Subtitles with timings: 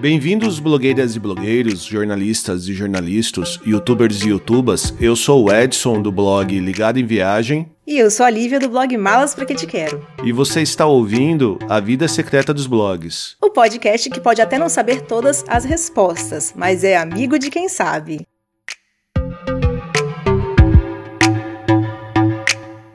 [0.00, 4.94] Bem-vindos, blogueiras e blogueiros, jornalistas e jornalistas, youtubers e youtubas.
[4.98, 7.70] Eu sou o Edson do blog Ligado em Viagem.
[7.86, 10.02] E eu sou a Lívia do blog Malas Pra Que Te Quero.
[10.24, 13.36] E você está ouvindo A Vida Secreta dos Blogs.
[13.42, 17.68] O podcast que pode até não saber todas as respostas, mas é amigo de quem
[17.68, 18.26] sabe.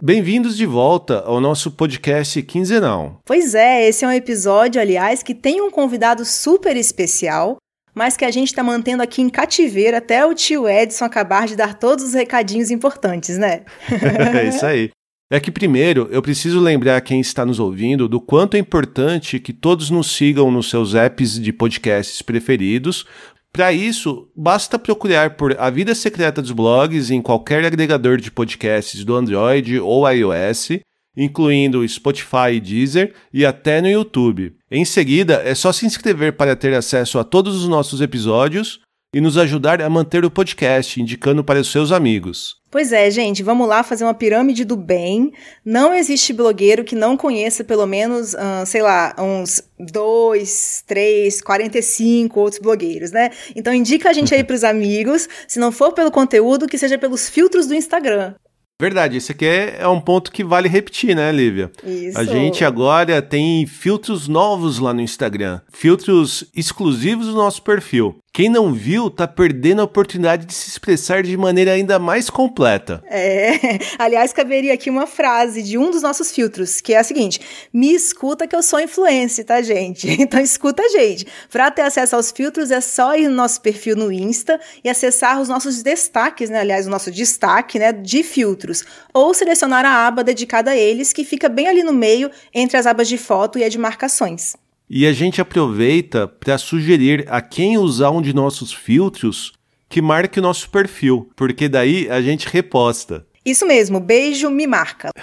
[0.06, 3.20] Bem-vindos de volta ao nosso podcast quinzenal.
[3.26, 7.58] Pois é, esse é um episódio, aliás, que tem um convidado super especial,
[7.92, 11.56] mas que a gente está mantendo aqui em cativeiro até o tio Edson acabar de
[11.56, 13.64] dar todos os recadinhos importantes, né?
[14.38, 14.92] é isso aí.
[15.34, 19.52] É que primeiro eu preciso lembrar quem está nos ouvindo do quanto é importante que
[19.52, 23.08] todos nos sigam nos seus apps de podcasts preferidos,
[23.56, 29.06] para isso, basta procurar por A Vida Secreta dos Blogs em qualquer agregador de podcasts
[29.06, 30.82] do Android ou iOS,
[31.16, 34.54] incluindo Spotify e Deezer e até no YouTube.
[34.70, 38.82] Em seguida, é só se inscrever para ter acesso a todos os nossos episódios
[39.14, 42.56] e nos ajudar a manter o podcast, indicando para os seus amigos.
[42.70, 45.32] Pois é, gente, vamos lá fazer uma pirâmide do bem.
[45.64, 52.38] Não existe blogueiro que não conheça pelo menos, uh, sei lá, uns dois, três, 45
[52.38, 53.30] outros blogueiros, né?
[53.56, 56.98] Então indica a gente aí para os amigos, se não for pelo conteúdo, que seja
[56.98, 58.34] pelos filtros do Instagram.
[58.80, 61.72] Verdade, esse aqui é, é, um ponto que vale repetir, né, Lívia?
[61.82, 62.20] Isso.
[62.20, 68.18] A gente agora tem filtros novos lá no Instagram, filtros exclusivos do nosso perfil.
[68.36, 73.02] Quem não viu tá perdendo a oportunidade de se expressar de maneira ainda mais completa.
[73.06, 77.40] É, aliás, caberia aqui uma frase de um dos nossos filtros, que é a seguinte:
[77.72, 80.06] me escuta que eu sou influência, tá, gente?
[80.20, 81.26] Então escuta a gente.
[81.50, 85.40] Para ter acesso aos filtros é só ir no nosso perfil no Insta e acessar
[85.40, 86.60] os nossos destaques, né?
[86.60, 91.24] Aliás, o nosso destaque, né, de filtros, ou selecionar a aba dedicada a eles, que
[91.24, 94.58] fica bem ali no meio entre as abas de foto e a de marcações.
[94.88, 99.52] E a gente aproveita para sugerir a quem usar um de nossos filtros
[99.90, 103.26] que marque o nosso perfil, porque daí a gente reposta.
[103.44, 105.10] Isso mesmo, beijo, me marca.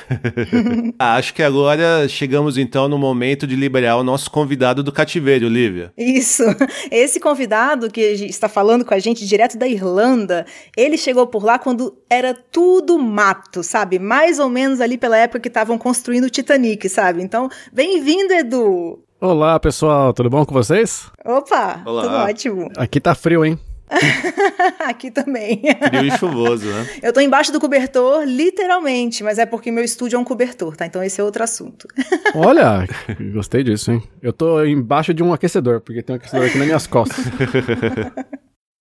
[0.98, 5.48] Ah, acho que agora chegamos então no momento de liberar o nosso convidado do cativeiro,
[5.48, 5.92] Lívia.
[5.96, 6.44] Isso.
[6.90, 10.46] Esse convidado que está falando com a gente direto da Irlanda,
[10.76, 13.98] ele chegou por lá quando era tudo mato, sabe?
[13.98, 17.22] Mais ou menos ali pela época que estavam construindo o Titanic, sabe?
[17.22, 19.02] Então, bem-vindo, Edu.
[19.24, 21.08] Olá, pessoal, tudo bom com vocês?
[21.24, 22.02] Opa, Olá.
[22.02, 22.68] tudo ótimo.
[22.76, 23.56] Aqui tá frio, hein?
[24.84, 25.62] Aqui também.
[25.62, 26.88] Frio e chuvoso, né?
[27.00, 30.86] Eu tô embaixo do cobertor, literalmente, mas é porque meu estúdio é um cobertor, tá?
[30.86, 31.86] Então esse é outro assunto.
[32.34, 32.84] Olha,
[33.32, 34.02] gostei disso, hein?
[34.20, 37.24] Eu tô embaixo de um aquecedor, porque tem um aquecedor aqui nas minhas costas.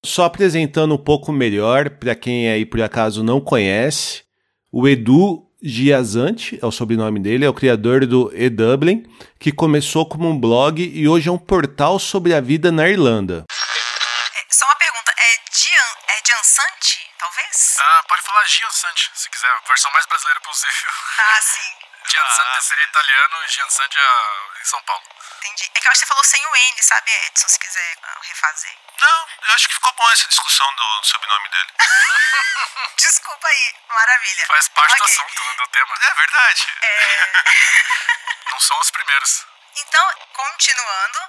[0.03, 4.23] Só apresentando um pouco melhor, para quem aí por acaso não conhece,
[4.71, 9.05] o Edu Giazante, é o sobrenome dele, é o criador do E-Dublin,
[9.39, 13.45] que começou como um blog e hoje é um portal sobre a vida na Irlanda.
[13.45, 17.77] É, só uma pergunta, é, Gian, é Giansante, talvez?
[17.77, 20.91] Ah, pode falar Giansante, se quiser, a versão mais brasileira possível.
[21.19, 21.71] Ah, sim.
[22.09, 22.61] Giansante ah.
[22.61, 25.03] seria italiano e Giansante é em São Paulo.
[25.37, 25.69] Entendi.
[25.75, 28.19] É que eu acho que você falou sem o N, sabe, Edson, se quiser ah,
[28.23, 28.80] refazer.
[29.01, 31.69] Não, eu acho que ficou bom essa discussão do sobrenome dele.
[32.97, 34.45] Desculpa aí, maravilha.
[34.45, 35.05] Faz parte okay.
[35.05, 35.95] do assunto, do tema.
[36.01, 36.67] É verdade.
[36.83, 38.51] É...
[38.51, 39.45] Não são os primeiros.
[39.75, 40.03] Então,
[40.33, 41.19] continuando.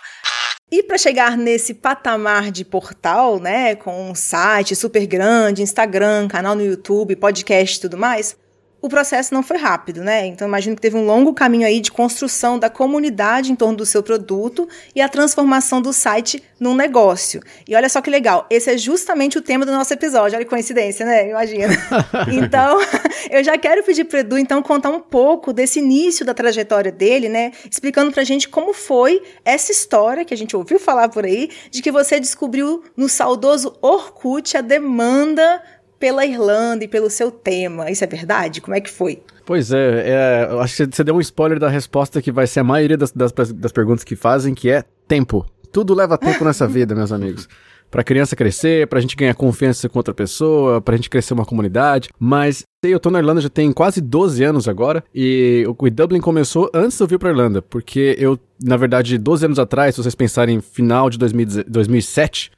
[0.71, 6.55] E para chegar nesse patamar de portal, né, com um site super grande, Instagram, canal
[6.55, 8.37] no YouTube, podcast e tudo mais,
[8.83, 10.27] o processo não foi rápido, né?
[10.27, 13.87] Então imagino que teve um longo caminho aí de construção da comunidade em torno do
[13.87, 17.41] seu produto e a transformação do site num negócio.
[17.67, 20.37] E olha só que legal, esse é justamente o tema do nosso episódio.
[20.37, 21.31] Olha que coincidência, né?
[21.31, 21.73] Imagina.
[22.33, 22.81] então,
[23.31, 27.29] eu já quero pedir para Edu então contar um pouco desse início da trajetória dele,
[27.29, 27.53] né?
[27.71, 31.81] Explicando pra gente como foi essa história que a gente ouviu falar por aí de
[31.81, 35.63] que você descobriu no saudoso Orkut a demanda
[36.03, 37.89] pela Irlanda e pelo seu tema.
[37.89, 38.61] Isso é verdade?
[38.61, 39.23] Como é que foi?
[39.47, 42.65] Pois é, é acho que você deu um spoiler da resposta que vai ser a
[42.65, 45.47] maioria das, das, das perguntas que fazem, que é tempo.
[45.71, 47.49] Tudo leva tempo nessa vida, meus amigos
[47.89, 52.09] pra criança crescer, pra gente ganhar confiança com outra pessoa, pra gente crescer uma comunidade.
[52.19, 56.71] Mas eu tô na Irlanda já tem quase 12 anos agora e o Dublin começou
[56.73, 60.15] antes de eu vir pra Irlanda, porque eu, na verdade, 12 anos atrás, se vocês
[60.15, 62.51] pensarem em final de 2007,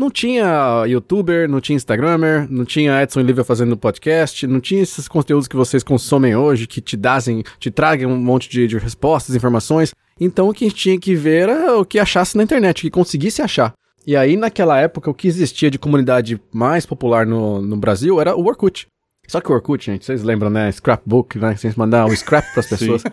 [0.00, 4.82] não tinha youtuber, não tinha instagramer, não tinha Edson e Lívia fazendo podcast, não tinha
[4.82, 8.78] esses conteúdos que vocês consomem hoje, que te dazem, te tragam um monte de, de
[8.78, 9.94] respostas, informações.
[10.18, 12.82] Então o que a gente tinha que ver era o que achasse na internet, o
[12.82, 13.74] que conseguisse achar.
[14.06, 18.34] E aí, naquela época, o que existia de comunidade mais popular no, no Brasil era
[18.34, 18.88] o Orkut.
[19.28, 20.72] Só que o Orkut, gente, vocês lembram, né?
[20.72, 21.54] Scrapbook, né?
[21.54, 23.04] Vocês mandar um scrap pras pessoas.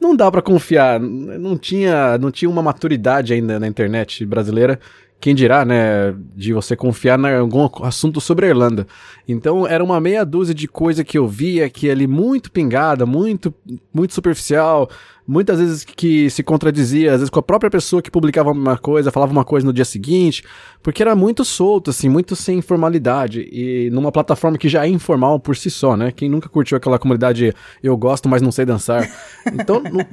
[0.00, 0.98] não dá para confiar.
[0.98, 4.80] Não tinha, não tinha uma maturidade ainda na internet brasileira
[5.24, 8.86] quem dirá, né, de você confiar em algum assunto sobre a Irlanda.
[9.26, 13.54] Então era uma meia dúzia de coisa que eu via que ali muito pingada, muito
[13.90, 14.86] muito superficial,
[15.26, 19.10] muitas vezes que se contradizia, às vezes com a própria pessoa que publicava uma coisa,
[19.10, 20.44] falava uma coisa no dia seguinte,
[20.82, 25.40] porque era muito solto, assim, muito sem informalidade, e numa plataforma que já é informal
[25.40, 26.12] por si só, né?
[26.12, 29.08] Quem nunca curtiu aquela comunidade eu gosto, mas não sei dançar.
[29.52, 30.04] Então, não,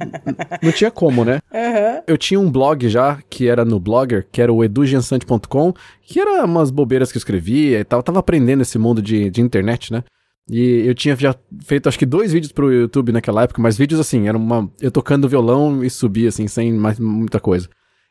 [0.62, 1.40] não tinha como, né?
[1.52, 2.02] Uhum.
[2.06, 6.44] Eu tinha um blog já, que era no Blogger, que era o edugiansante.com, que era
[6.44, 9.92] umas bobeiras que eu escrevia e tal, eu tava aprendendo esse mundo de, de internet,
[9.92, 10.04] né?
[10.50, 14.00] E eu tinha já feito acho que dois vídeos pro YouTube naquela época, mas vídeos
[14.00, 14.70] assim, era uma.
[14.80, 17.68] Eu tocando violão e subia, assim, sem mais muita coisa.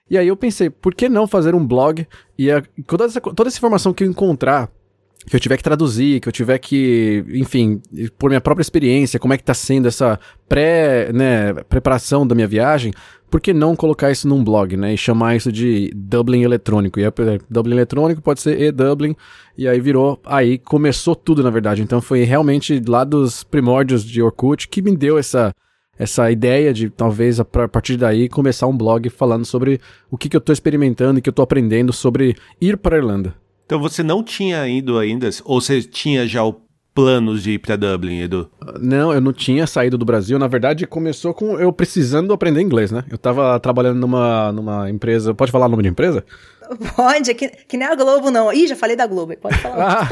[0.09, 2.05] E aí eu pensei, por que não fazer um blog
[2.37, 4.69] e a, toda, essa, toda essa informação que eu encontrar,
[5.25, 7.81] que eu tiver que traduzir, que eu tiver que, enfim,
[8.17, 10.19] por minha própria experiência, como é que tá sendo essa
[10.49, 12.91] pré, né, preparação da minha viagem,
[13.31, 14.93] por que não colocar isso num blog, né?
[14.93, 16.99] E chamar isso de Dublin eletrônico.
[16.99, 17.11] E aí,
[17.49, 19.15] Dublin eletrônico pode ser e-Dublin.
[19.57, 20.19] E aí virou.
[20.25, 21.81] Aí começou tudo, na verdade.
[21.81, 25.53] Então foi realmente lá dos primórdios de Orkut que me deu essa,
[25.97, 29.79] essa ideia de talvez a partir daí começar um blog falando sobre
[30.09, 32.99] o que, que eu estou experimentando e que eu estou aprendendo sobre ir para a
[32.99, 33.40] Irlanda.
[33.71, 36.59] Então você não tinha ido ainda, ou você tinha já o
[36.93, 38.51] planos de ir para Dublin, Edu?
[38.81, 40.37] Não, eu não tinha saído do Brasil.
[40.37, 43.05] Na verdade, começou com eu precisando aprender inglês, né?
[43.09, 45.33] Eu tava trabalhando numa, numa empresa.
[45.33, 46.25] Pode falar o nome de empresa?
[46.97, 48.51] Pode, que, que nem a Globo, não.
[48.51, 50.09] Ih, já falei da Globo, pode falar.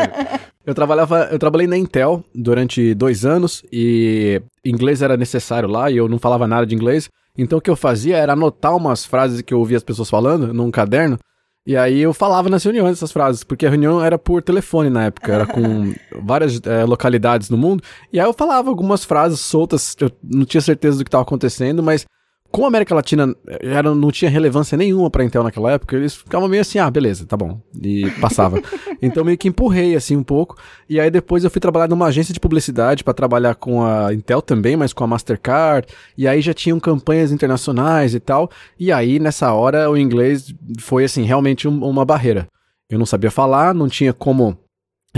[0.64, 5.98] eu trabalhava, eu trabalhei na Intel durante dois anos e inglês era necessário lá e
[5.98, 7.10] eu não falava nada de inglês.
[7.36, 10.54] Então o que eu fazia era anotar umas frases que eu ouvia as pessoas falando
[10.54, 11.18] num caderno
[11.66, 15.06] e aí eu falava nas reuniões essas frases, porque a reunião era por telefone na
[15.06, 15.92] época, era com
[16.22, 17.82] várias é, localidades no mundo.
[18.12, 21.82] E aí eu falava algumas frases soltas, eu não tinha certeza do que estava acontecendo,
[21.82, 22.06] mas
[22.50, 26.14] como a América Latina eh, era, não tinha relevância nenhuma pra Intel naquela época, eles
[26.14, 27.60] ficavam meio assim, ah, beleza, tá bom.
[27.82, 28.60] E passava.
[29.02, 30.56] então meio que empurrei assim um pouco.
[30.88, 34.40] E aí depois eu fui trabalhar numa agência de publicidade para trabalhar com a Intel
[34.40, 35.88] também, mas com a Mastercard.
[36.16, 38.50] E aí já tinham campanhas internacionais e tal.
[38.78, 42.48] E aí nessa hora o inglês foi assim, realmente um, uma barreira.
[42.88, 44.56] Eu não sabia falar, não tinha como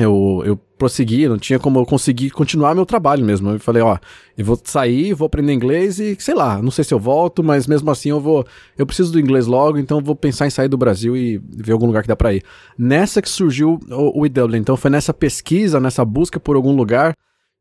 [0.05, 3.50] eu, eu prossegui, não tinha como eu conseguir continuar meu trabalho mesmo.
[3.50, 3.99] Eu falei, ó,
[4.37, 7.67] eu vou sair, vou aprender inglês e sei lá, não sei se eu volto, mas
[7.67, 8.47] mesmo assim eu vou,
[8.77, 11.87] eu preciso do inglês logo, então vou pensar em sair do Brasil e ver algum
[11.87, 12.43] lugar que dá para ir.
[12.79, 17.15] Nessa que surgiu o, o EW, então foi nessa pesquisa, nessa busca por algum lugar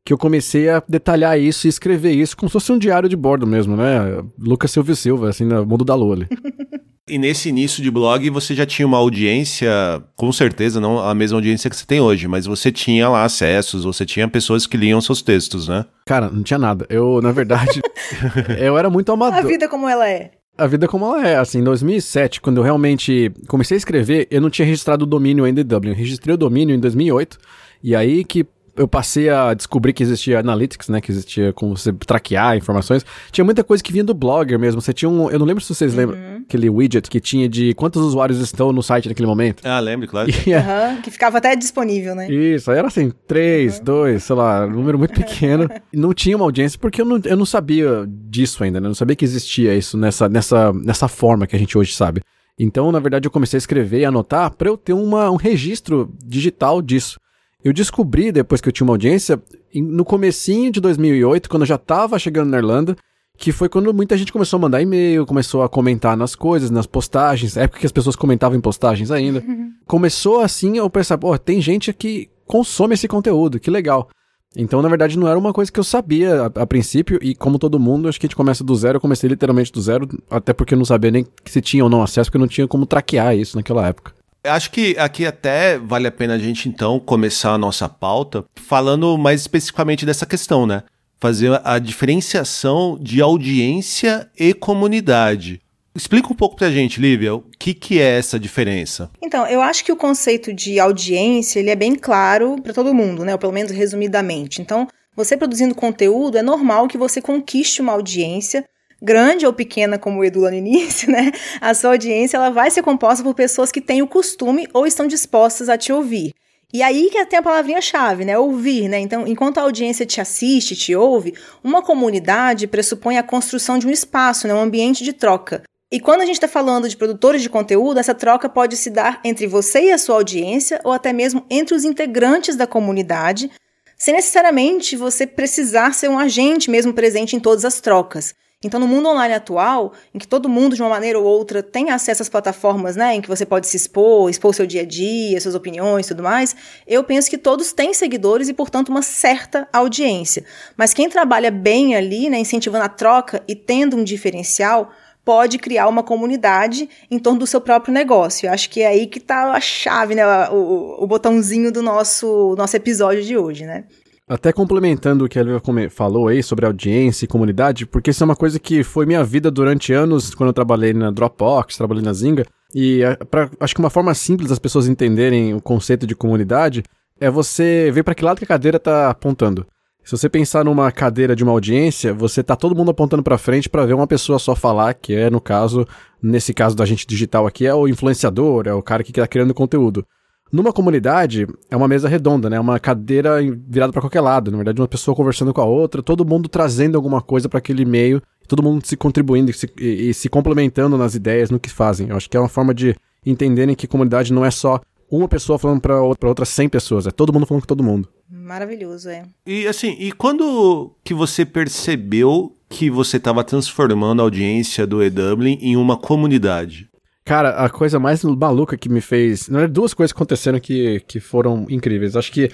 [0.04, 3.16] que eu comecei a detalhar isso e escrever isso como se fosse um diário de
[3.16, 4.24] bordo mesmo, né?
[4.38, 6.16] Lucas Silva Silva, assim, no mundo da lua.
[7.08, 9.70] E nesse início de blog você já tinha uma audiência,
[10.16, 13.84] com certeza não a mesma audiência que você tem hoje, mas você tinha lá acessos,
[13.84, 15.84] você tinha pessoas que liam seus textos, né?
[16.06, 16.86] Cara, não tinha nada.
[16.88, 17.80] Eu, na verdade,
[18.58, 19.38] eu era muito amador.
[19.38, 20.32] A vida como ela é.
[20.56, 24.40] A vida como ela é, assim, em 2007, quando eu realmente comecei a escrever, eu
[24.40, 25.90] não tinha registrado o domínio ainda em Dublin.
[25.90, 27.38] Eu registrei o domínio em 2008,
[27.82, 28.44] e aí que
[28.78, 31.00] eu passei a descobrir que existia Analytics, né?
[31.00, 33.04] Que existia como você traquear informações.
[33.32, 34.80] Tinha muita coisa que vinha do Blogger mesmo.
[34.80, 35.28] Você tinha um.
[35.30, 35.98] Eu não lembro se vocês uhum.
[35.98, 36.18] lembram
[36.48, 39.62] aquele widget que tinha de quantos usuários estão no site naquele momento.
[39.64, 40.28] Ah, lembro, claro.
[40.48, 42.30] E, uhum, que ficava até disponível, né?
[42.30, 43.84] Isso, aí era assim, três, uhum.
[43.84, 45.68] dois, sei lá, um número muito pequeno.
[45.92, 48.86] não tinha uma audiência porque eu não, eu não sabia disso ainda, né?
[48.86, 52.22] Eu não sabia que existia isso nessa, nessa, nessa forma que a gente hoje sabe.
[52.58, 56.10] Então, na verdade, eu comecei a escrever e anotar para eu ter uma, um registro
[56.24, 57.20] digital disso.
[57.62, 59.40] Eu descobri, depois que eu tinha uma audiência,
[59.74, 62.96] no comecinho de 2008, quando eu já estava chegando na Irlanda,
[63.38, 66.86] que foi quando muita gente começou a mandar e-mail, começou a comentar nas coisas, nas
[66.86, 69.38] postagens, época que as pessoas comentavam em postagens ainda.
[69.46, 69.72] Uhum.
[69.86, 74.08] Começou assim eu pensar, pô, tem gente que consome esse conteúdo, que legal.
[74.56, 77.58] Então, na verdade, não era uma coisa que eu sabia a, a, princípio, e como
[77.58, 80.52] todo mundo, acho que a gente começa do zero, eu comecei literalmente do zero, até
[80.52, 82.86] porque eu não sabia nem se tinha ou não acesso, porque eu não tinha como
[82.86, 84.12] traquear isso naquela época.
[84.42, 89.16] Acho que aqui até vale a pena a gente então começar a nossa pauta falando
[89.16, 90.82] mais especificamente dessa questão, né?
[91.20, 95.60] Fazer a diferenciação de audiência e comunidade.
[95.94, 99.10] Explica um pouco pra gente, Lívia, o que, que é essa diferença?
[99.20, 103.24] Então, eu acho que o conceito de audiência ele é bem claro para todo mundo,
[103.24, 103.32] né?
[103.32, 104.62] Ou pelo menos resumidamente.
[104.62, 108.64] Então, você produzindo conteúdo, é normal que você conquiste uma audiência
[109.02, 111.32] grande ou pequena como o Edu lá no início, né?
[111.60, 115.08] A sua audiência ela vai ser composta por pessoas que têm o costume ou estão
[115.08, 116.32] dispostas a te ouvir.
[116.70, 118.38] E aí que tem a palavrinha-chave, né?
[118.38, 118.98] Ouvir, né?
[118.98, 121.34] Então, enquanto a audiência te assiste, te ouve,
[121.64, 124.52] uma comunidade pressupõe a construção de um espaço, né?
[124.52, 125.62] um ambiente de troca.
[125.90, 129.20] E quando a gente está falando de produtores de conteúdo, essa troca pode se dar
[129.24, 133.50] entre você e a sua audiência, ou até mesmo entre os integrantes da comunidade,
[133.96, 138.34] sem necessariamente você precisar ser um agente mesmo presente em todas as trocas.
[138.64, 141.90] Então, no mundo online atual, em que todo mundo, de uma maneira ou outra, tem
[141.90, 145.40] acesso às plataformas, né, em que você pode se expor, expor seu dia a dia,
[145.40, 149.68] suas opiniões e tudo mais, eu penso que todos têm seguidores e, portanto, uma certa
[149.72, 150.44] audiência.
[150.76, 154.90] Mas quem trabalha bem ali, né, incentivando a troca e tendo um diferencial,
[155.24, 158.48] pode criar uma comunidade em torno do seu próprio negócio.
[158.48, 162.56] Eu acho que é aí que está a chave, né, o, o botãozinho do nosso,
[162.58, 163.84] nosso episódio de hoje, né?
[164.28, 168.26] Até complementando o que a Lívia falou aí sobre audiência e comunidade, porque isso é
[168.26, 172.12] uma coisa que foi minha vida durante anos, quando eu trabalhei na Dropbox, trabalhei na
[172.12, 172.44] Zinga,
[172.74, 176.82] e é, pra, acho que uma forma simples das pessoas entenderem o conceito de comunidade
[177.18, 179.66] é você ver para que lado que a cadeira está apontando.
[180.04, 183.68] Se você pensar numa cadeira de uma audiência, você tá todo mundo apontando para frente
[183.68, 185.86] para ver uma pessoa só falar, que é no caso,
[186.22, 189.54] nesse caso da gente digital aqui, é o influenciador, é o cara que está criando
[189.54, 190.06] conteúdo.
[190.50, 192.58] Numa comunidade, é uma mesa redonda, né?
[192.58, 193.38] Uma cadeira
[193.68, 194.50] virada para qualquer lado.
[194.50, 197.84] Na verdade, uma pessoa conversando com a outra, todo mundo trazendo alguma coisa para aquele
[197.84, 201.68] meio, todo mundo se contribuindo e se, e, e se complementando nas ideias, no que
[201.68, 202.08] fazem.
[202.08, 205.58] Eu acho que é uma forma de entenderem que comunidade não é só uma pessoa
[205.58, 208.08] falando para outra, outras 100 pessoas, é todo mundo falando com todo mundo.
[208.30, 209.24] Maravilhoso, é.
[209.46, 215.46] E assim, e quando que você percebeu que você estava transformando a audiência do EW
[215.46, 216.88] em uma comunidade?
[217.28, 219.50] Cara, a coisa mais maluca que me fez.
[219.50, 222.16] Não é duas coisas aconteceram que, que foram incríveis.
[222.16, 222.50] Acho que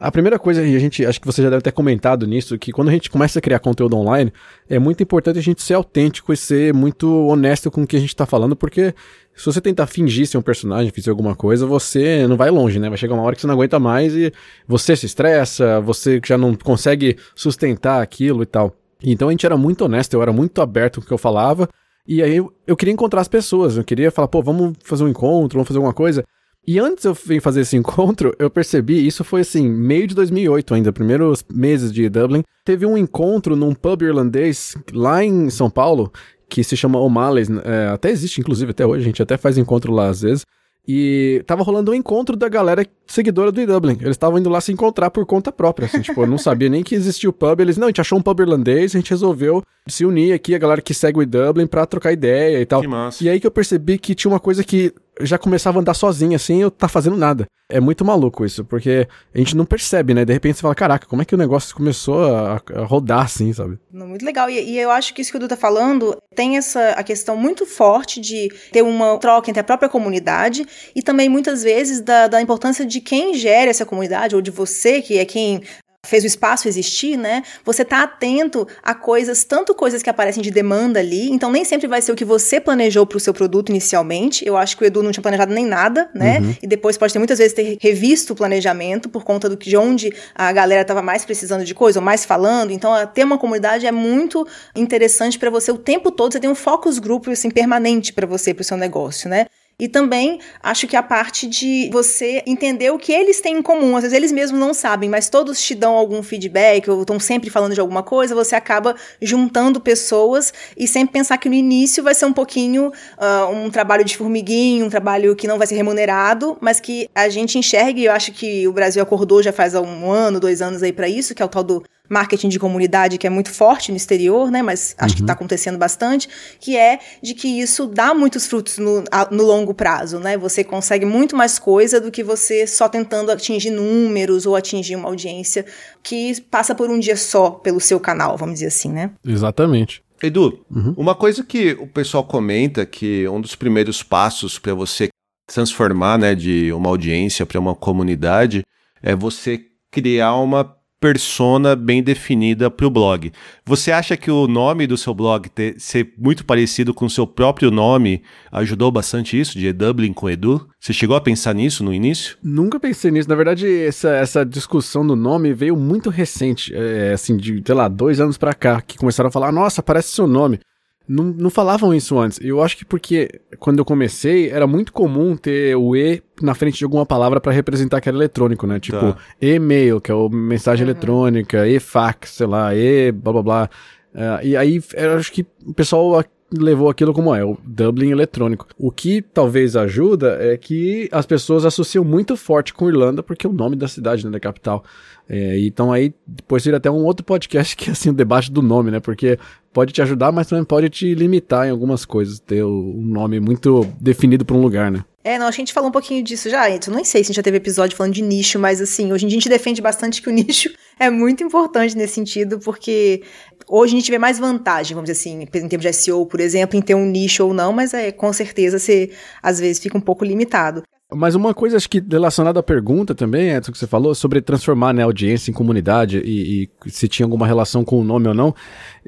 [0.00, 2.72] a primeira coisa, e a gente, acho que você já deve ter comentado nisso, que
[2.72, 4.32] quando a gente começa a criar conteúdo online,
[4.68, 8.00] é muito importante a gente ser autêntico e ser muito honesto com o que a
[8.00, 8.92] gente está falando, porque
[9.32, 12.88] se você tentar fingir ser um personagem, fazer alguma coisa, você não vai longe, né?
[12.88, 14.32] Vai chegar uma hora que você não aguenta mais e
[14.66, 18.74] você se estressa, você já não consegue sustentar aquilo e tal.
[19.00, 21.68] Então a gente era muito honesto, eu era muito aberto com o que eu falava,
[22.06, 25.08] e aí eu, eu queria encontrar as pessoas, eu queria falar, pô, vamos fazer um
[25.08, 26.24] encontro, vamos fazer alguma coisa.
[26.66, 30.74] E antes eu vim fazer esse encontro, eu percebi, isso foi assim, meio de 2008
[30.74, 36.12] ainda, primeiros meses de Dublin, teve um encontro num pub irlandês lá em São Paulo,
[36.48, 39.92] que se chama O'Malley's, é, até existe inclusive até hoje, a gente até faz encontro
[39.92, 40.44] lá às vezes,
[40.88, 43.96] e tava rolando um encontro da galera seguidora do Dublin.
[44.00, 46.82] Eles estavam indo lá se encontrar por conta própria, assim, tipo, eu não sabia nem
[46.82, 47.60] que existia o pub.
[47.60, 50.58] Eles, não, a gente achou um pub irlandês, a gente resolveu se unir aqui, a
[50.58, 52.82] galera que segue o Dublin, pra trocar ideia e tal.
[52.82, 53.24] Que massa.
[53.24, 56.36] E aí que eu percebi que tinha uma coisa que já começava a andar sozinho,
[56.36, 57.46] assim, eu tá fazendo nada.
[57.68, 60.24] É muito maluco isso, porque a gente não percebe, né?
[60.24, 63.52] De repente você fala, caraca, como é que o negócio começou a, a rodar assim,
[63.52, 63.78] sabe?
[63.92, 64.48] Muito legal.
[64.48, 67.36] E, e, eu acho que isso que o Du tá falando tem essa a questão
[67.36, 72.28] muito forte de ter uma troca entre a própria comunidade e também muitas vezes da,
[72.28, 75.62] da importância de quem gera essa comunidade, ou de você, que é quem
[76.06, 77.42] fez o espaço existir, né?
[77.64, 81.86] Você tá atento a coisas, tanto coisas que aparecem de demanda ali, então nem sempre
[81.86, 84.46] vai ser o que você planejou para o seu produto inicialmente.
[84.46, 86.40] Eu acho que o Edu não tinha planejado nem nada, né?
[86.40, 86.54] Uhum.
[86.62, 89.76] E depois pode ter muitas vezes ter revisto o planejamento por conta do que de
[89.76, 92.70] onde a galera estava mais precisando de coisa ou mais falando.
[92.70, 96.32] Então, ter uma comunidade é muito interessante para você o tempo todo.
[96.32, 99.46] Você tem um focus group assim permanente para você, para o seu negócio, né?
[99.78, 103.94] E também acho que a parte de você entender o que eles têm em comum.
[103.94, 107.50] Às vezes eles mesmos não sabem, mas todos te dão algum feedback ou estão sempre
[107.50, 108.34] falando de alguma coisa.
[108.34, 113.50] Você acaba juntando pessoas e sempre pensar que no início vai ser um pouquinho uh,
[113.52, 117.58] um trabalho de formiguinho, um trabalho que não vai ser remunerado, mas que a gente
[117.58, 118.04] enxergue.
[118.04, 121.34] Eu acho que o Brasil acordou já faz um ano, dois anos aí para isso,
[121.34, 124.62] que é o tal do marketing de comunidade que é muito forte no exterior, né?
[124.62, 125.16] Mas acho uhum.
[125.16, 126.28] que está acontecendo bastante,
[126.60, 130.36] que é de que isso dá muitos frutos no, a, no longo prazo, né?
[130.36, 135.08] Você consegue muito mais coisa do que você só tentando atingir números ou atingir uma
[135.08, 135.64] audiência
[136.02, 139.10] que passa por um dia só pelo seu canal, vamos dizer assim, né?
[139.24, 140.02] Exatamente.
[140.22, 140.94] Edu, uhum.
[140.96, 145.08] uma coisa que o pessoal comenta que um dos primeiros passos para você
[145.46, 148.62] transformar, né, de uma audiência para uma comunidade
[149.02, 149.60] é você
[149.90, 153.30] criar uma persona bem definida para o blog.
[153.64, 157.26] Você acha que o nome do seu blog ter, ser muito parecido com o seu
[157.26, 160.66] próprio nome ajudou bastante isso, de Dublin com Edu?
[160.80, 162.36] Você chegou a pensar nisso no início?
[162.42, 163.28] Nunca pensei nisso.
[163.28, 167.88] Na verdade, essa, essa discussão do nome veio muito recente, é, assim, de, sei lá,
[167.88, 170.60] dois anos para cá, que começaram a falar, nossa, parece seu nome.
[171.08, 172.38] Não, não falavam isso antes.
[172.40, 176.78] Eu acho que porque quando eu comecei era muito comum ter o E na frente
[176.78, 178.80] de alguma palavra para representar que era eletrônico, né?
[178.80, 179.16] Tipo, tá.
[179.40, 180.90] e-mail, que é o mensagem uhum.
[180.90, 183.70] eletrônica, e-fax, sei lá, e blá blá blá.
[184.14, 188.66] Uh, e aí eu acho que o pessoal levou aquilo como é, o Dublin eletrônico.
[188.78, 193.50] O que talvez ajuda é que as pessoas associam muito forte com Irlanda, porque é
[193.50, 194.84] o nome da cidade, né, da capital.
[195.28, 198.62] É, então aí depois vira até um outro podcast que é assim o debate do
[198.62, 199.00] nome, né?
[199.00, 199.38] Porque
[199.72, 203.84] pode te ajudar, mas também pode te limitar em algumas coisas, ter um nome muito
[204.00, 205.04] definido para um lugar, né?
[205.22, 207.36] É, não, a gente falou um pouquinho disso já, eu não sei se a gente
[207.36, 210.22] já teve episódio falando de nicho, mas assim, hoje em dia a gente defende bastante
[210.22, 213.22] que o nicho é muito importante nesse sentido, porque
[213.68, 216.78] hoje a gente vê mais vantagem, vamos dizer assim, em termos de SEO, por exemplo,
[216.78, 219.10] em ter um nicho ou não, mas é com certeza você
[219.42, 220.84] às vezes fica um pouco limitado.
[221.14, 224.92] Mas uma coisa, acho que relacionada à pergunta também, Edson, que você falou, sobre transformar
[224.92, 228.34] né, a audiência em comunidade e, e, se tinha alguma relação com o nome ou
[228.34, 228.52] não.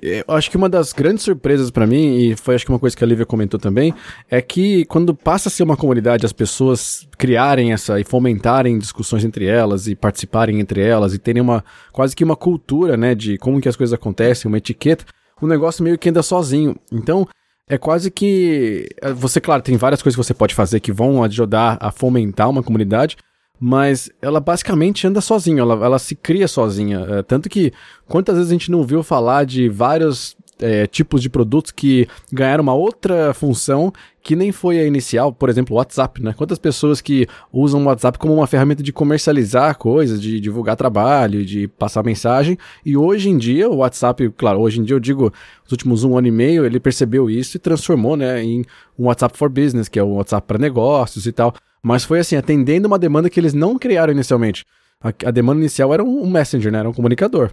[0.00, 2.96] Eu acho que uma das grandes surpresas para mim, e foi acho que uma coisa
[2.96, 3.92] que a Lívia comentou também,
[4.30, 9.24] é que quando passa a ser uma comunidade, as pessoas criarem essa e fomentarem discussões
[9.24, 13.38] entre elas e participarem entre elas e terem uma quase que uma cultura, né, de
[13.38, 15.04] como que as coisas acontecem, uma etiqueta,
[15.42, 16.76] o negócio meio que anda sozinho.
[16.92, 17.26] Então,
[17.68, 18.88] é quase que.
[19.00, 22.48] Eh, você, claro, tem várias coisas que você pode fazer que vão ajudar a fomentar
[22.48, 23.16] uma comunidade,
[23.60, 27.06] mas ela basicamente anda sozinha, ela, ela se cria sozinha.
[27.08, 27.72] É, tanto que
[28.06, 32.62] quantas vezes a gente não viu falar de vários é, tipos de produtos que ganharam
[32.62, 36.34] uma outra função que nem foi a inicial, por exemplo, o WhatsApp, né?
[36.36, 41.44] Quantas pessoas que usam o WhatsApp como uma ferramenta de comercializar coisas, de divulgar trabalho,
[41.44, 45.32] de passar mensagem, e hoje em dia o WhatsApp, claro, hoje em dia eu digo,
[45.62, 48.64] nos últimos um ano e meio, ele percebeu isso e transformou, né, em
[48.98, 51.54] um WhatsApp for Business, que é o WhatsApp para negócios e tal.
[51.82, 54.66] Mas foi assim, atendendo uma demanda que eles não criaram inicialmente.
[55.00, 56.80] A, a demanda inicial era um, um messenger, né?
[56.80, 57.50] Era um comunicador.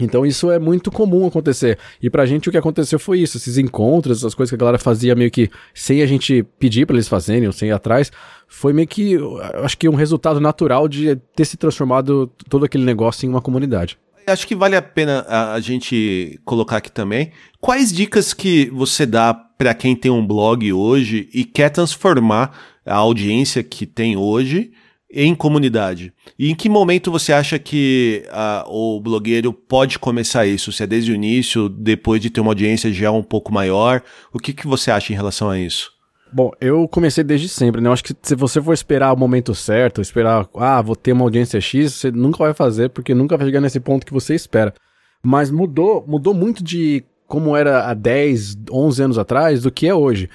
[0.00, 1.78] Então isso é muito comum acontecer.
[2.02, 4.78] E pra gente o que aconteceu foi isso, esses encontros, essas coisas que a galera
[4.78, 8.12] fazia meio que sem a gente pedir para eles fazerem ou sem ir atrás,
[8.46, 9.16] foi meio que,
[9.62, 13.98] acho que um resultado natural de ter se transformado todo aquele negócio em uma comunidade.
[14.26, 17.30] Acho que vale a pena a, a gente colocar aqui também.
[17.60, 22.52] Quais dicas que você dá para quem tem um blog hoje e quer transformar
[22.84, 24.72] a audiência que tem hoje
[25.16, 26.12] em comunidade.
[26.38, 30.70] E em que momento você acha que uh, o blogueiro pode começar isso?
[30.70, 34.02] Se é desde o início, depois de ter uma audiência já um pouco maior?
[34.30, 35.90] O que, que você acha em relação a isso?
[36.30, 37.88] Bom, eu comecei desde sempre, né?
[37.88, 41.24] Eu acho que se você for esperar o momento certo, esperar, ah, vou ter uma
[41.24, 44.74] audiência X, você nunca vai fazer, porque nunca vai chegar nesse ponto que você espera.
[45.22, 49.94] Mas mudou, mudou muito de como era há 10, 11 anos atrás do que é
[49.94, 50.28] hoje.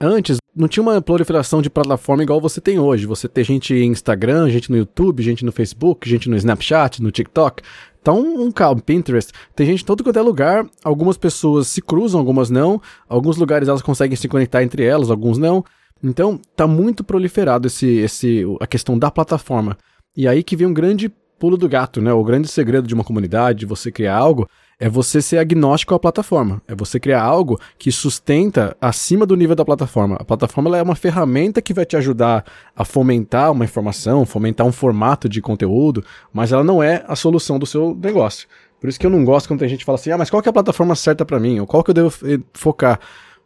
[0.00, 3.04] Antes, não tinha uma proliferação de plataforma igual você tem hoje.
[3.04, 7.10] Você tem gente em Instagram, gente no YouTube, gente no Facebook, gente no Snapchat, no
[7.10, 7.62] TikTok.
[8.02, 9.32] Tá um, um calmo, Pinterest.
[9.56, 10.64] Tem gente em todo quanto é lugar.
[10.84, 12.80] Algumas pessoas se cruzam, algumas não.
[13.08, 15.64] Alguns lugares elas conseguem se conectar entre elas, alguns não.
[16.02, 19.76] Então, tá muito proliferado esse, esse, a questão da plataforma.
[20.16, 22.12] E aí que vem um grande pulo do gato, né?
[22.12, 24.48] O grande segredo de uma comunidade, de você criar algo,
[24.80, 26.62] é você ser agnóstico à plataforma.
[26.68, 30.16] É você criar algo que sustenta acima do nível da plataforma.
[30.16, 32.44] A plataforma é uma ferramenta que vai te ajudar
[32.76, 37.58] a fomentar uma informação, fomentar um formato de conteúdo, mas ela não é a solução
[37.58, 38.46] do seu negócio.
[38.80, 40.40] Por isso que eu não gosto quando tem gente que fala assim: ah, mas qual
[40.40, 41.58] que é a plataforma certa para mim?
[41.58, 43.00] Ou qual que eu devo eh, focar?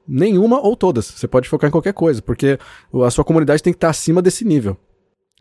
[0.06, 1.06] Nenhuma ou todas.
[1.06, 2.58] Você pode focar em qualquer coisa, porque
[3.04, 4.76] a sua comunidade tem que estar acima desse nível.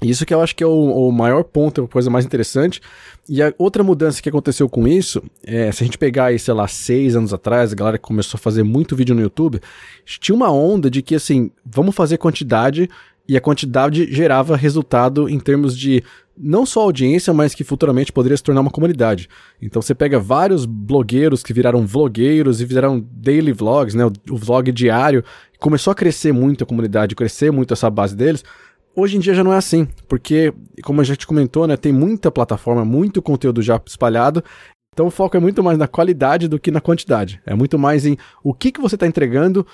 [0.01, 2.81] Isso que eu acho que é o, o, maior ponto, a coisa mais interessante.
[3.29, 6.53] E a outra mudança que aconteceu com isso, é, se a gente pegar aí, sei
[6.55, 9.61] lá, seis anos atrás, a galera começou a fazer muito vídeo no YouTube,
[10.03, 12.89] tinha uma onda de que, assim, vamos fazer quantidade
[13.27, 16.03] e a quantidade gerava resultado em termos de
[16.35, 19.29] não só audiência, mas que futuramente poderia se tornar uma comunidade.
[19.61, 24.37] Então você pega vários blogueiros que viraram vlogueiros e fizeram daily vlogs, né, o, o
[24.37, 25.23] vlog diário,
[25.59, 28.43] começou a crescer muito a comunidade, crescer muito essa base deles
[28.95, 32.30] Hoje em dia já não é assim, porque, como a gente comentou, né, tem muita
[32.30, 34.43] plataforma, muito conteúdo já espalhado,
[34.93, 37.41] então o foco é muito mais na qualidade do que na quantidade.
[37.45, 39.65] É muito mais em o que, que você está entregando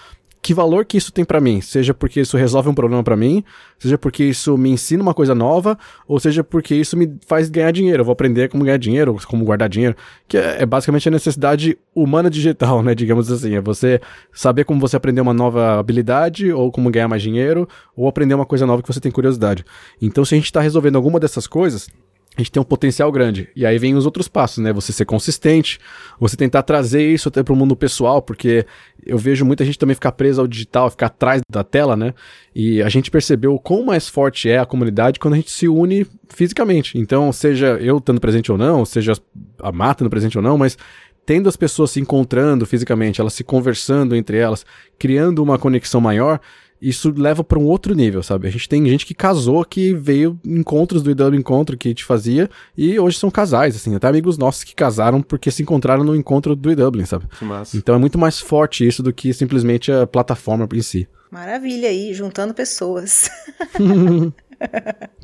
[0.41, 3.43] que valor que isso tem para mim, seja porque isso resolve um problema para mim,
[3.77, 7.71] seja porque isso me ensina uma coisa nova, ou seja porque isso me faz ganhar
[7.71, 8.01] dinheiro.
[8.01, 9.95] Eu vou aprender como ganhar dinheiro, como guardar dinheiro,
[10.27, 12.95] que é, é basicamente a necessidade humana digital, né?
[12.95, 13.99] Digamos assim, é você
[14.31, 18.45] saber como você aprender uma nova habilidade, ou como ganhar mais dinheiro, ou aprender uma
[18.45, 19.65] coisa nova que você tem curiosidade.
[20.01, 21.89] Então, se a gente está resolvendo alguma dessas coisas,
[22.37, 23.49] a gente tem um potencial grande.
[23.55, 24.71] E aí vem os outros passos, né?
[24.71, 25.79] Você ser consistente,
[26.19, 28.63] você tentar trazer isso até para o mundo pessoal, porque
[29.03, 32.13] eu vejo muita gente também ficar presa ao digital, ficar atrás da tela, né?
[32.53, 35.67] E a gente percebeu o quão mais forte é a comunidade quando a gente se
[35.67, 36.99] une fisicamente.
[36.99, 39.13] Então, seja eu estando presente ou não, seja
[39.59, 40.77] a Mata estando presente ou não, mas
[41.25, 44.63] tendo as pessoas se encontrando fisicamente, elas se conversando entre elas,
[44.99, 46.39] criando uma conexão maior,
[46.81, 48.47] isso leva para um outro nível, sabe?
[48.47, 52.03] A gente tem gente que casou, que veio encontros do IW Encontro que a gente
[52.03, 56.15] fazia, e hoje são casais, assim, até amigos nossos que casaram porque se encontraram no
[56.15, 57.25] encontro do IW, sabe?
[57.73, 61.07] Então é muito mais forte isso do que simplesmente a plataforma em si.
[61.31, 63.29] Maravilha aí, juntando pessoas.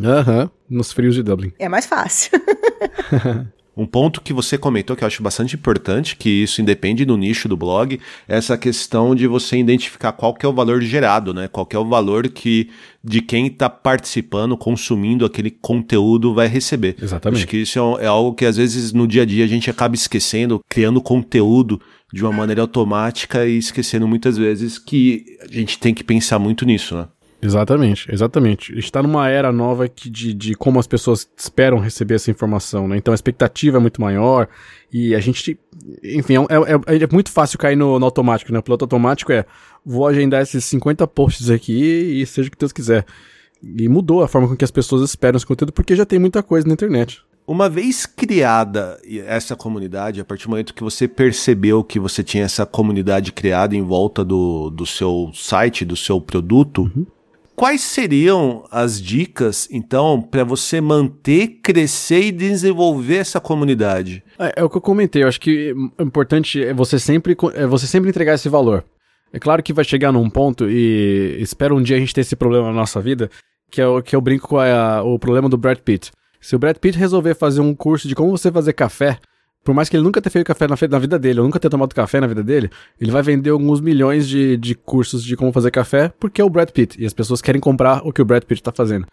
[0.02, 1.54] Aham, uhum, nos frios de Dublin.
[1.58, 2.32] É mais fácil.
[3.76, 7.50] Um ponto que você comentou que eu acho bastante importante, que isso independe do nicho
[7.50, 11.48] do blog, é essa questão de você identificar qual que é o valor gerado, né?
[11.48, 12.70] Qual que é o valor que
[13.04, 16.96] de quem está participando, consumindo aquele conteúdo vai receber.
[17.02, 17.40] Exatamente.
[17.40, 19.70] Acho que isso é, é algo que às vezes no dia a dia a gente
[19.70, 21.82] acaba esquecendo, criando conteúdo
[22.14, 26.64] de uma maneira automática e esquecendo muitas vezes que a gente tem que pensar muito
[26.64, 27.08] nisso, né?
[27.44, 28.78] Exatamente, exatamente.
[28.80, 32.96] Está numa era nova que de, de como as pessoas esperam receber essa informação, né?
[32.96, 34.48] Então a expectativa é muito maior
[34.92, 35.60] e a gente,
[36.02, 38.60] enfim, é, é, é, é muito fácil cair no, no, automático, né?
[38.60, 39.46] O piloto automático é,
[39.86, 43.06] vou agendar esses 50 posts aqui e seja o que Deus quiser.
[43.62, 46.42] E mudou a forma com que as pessoas esperam esse conteúdo porque já tem muita
[46.42, 47.22] coisa na internet.
[47.46, 52.46] Uma vez criada essa comunidade, a partir do momento que você percebeu que você tinha
[52.46, 57.06] essa comunidade criada em volta do, do seu site, do seu produto, uhum
[57.56, 64.24] Quais seriam as dicas, então, para você manter, crescer e desenvolver essa comunidade?
[64.40, 65.24] É, é, o que eu comentei.
[65.24, 68.84] Eu acho que o importante é você sempre, é você sempre entregar esse valor.
[69.32, 72.36] É claro que vai chegar num ponto e espero um dia a gente ter esse
[72.36, 73.30] problema na nossa vida,
[73.72, 76.12] que é o que eu brinco com a, o problema do Brad Pitt.
[76.42, 79.18] Se o Brad Pitt resolver fazer um curso de como você fazer café,
[79.64, 81.72] por mais que ele nunca tenha feito café na, na, vida dele, ou nunca tenha
[81.72, 85.54] tomado café na vida dele, ele vai vender alguns milhões de, de cursos de como
[85.54, 88.26] fazer café, porque é o Brad Pitt, e as pessoas querem comprar o que o
[88.26, 89.04] Brad Pitt está fazendo.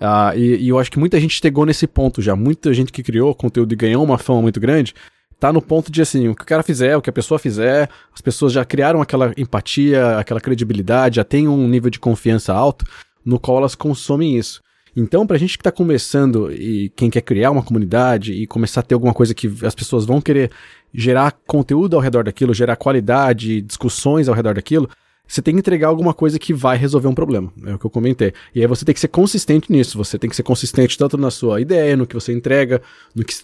[0.00, 3.02] Uh, e, e, eu acho que muita gente chegou nesse ponto já, muita gente que
[3.02, 4.94] criou conteúdo e ganhou uma fama muito grande,
[5.38, 7.88] tá no ponto de assim, o que o cara fizer, o que a pessoa fizer,
[8.12, 12.84] as pessoas já criaram aquela empatia, aquela credibilidade, já tem um nível de confiança alto,
[13.24, 14.60] no qual elas consomem isso.
[14.94, 18.82] Então, pra gente que tá começando e quem quer criar uma comunidade e começar a
[18.82, 20.50] ter alguma coisa que as pessoas vão querer
[20.92, 24.88] gerar conteúdo ao redor daquilo, gerar qualidade, discussões ao redor daquilo,
[25.26, 27.50] você tem que entregar alguma coisa que vai resolver um problema.
[27.64, 28.34] É o que eu comentei.
[28.54, 29.96] E aí você tem que ser consistente nisso.
[29.96, 32.82] Você tem que ser consistente tanto na sua ideia, no que você entrega,
[33.14, 33.34] no que,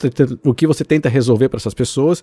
[0.45, 2.23] no que você tenta resolver para essas pessoas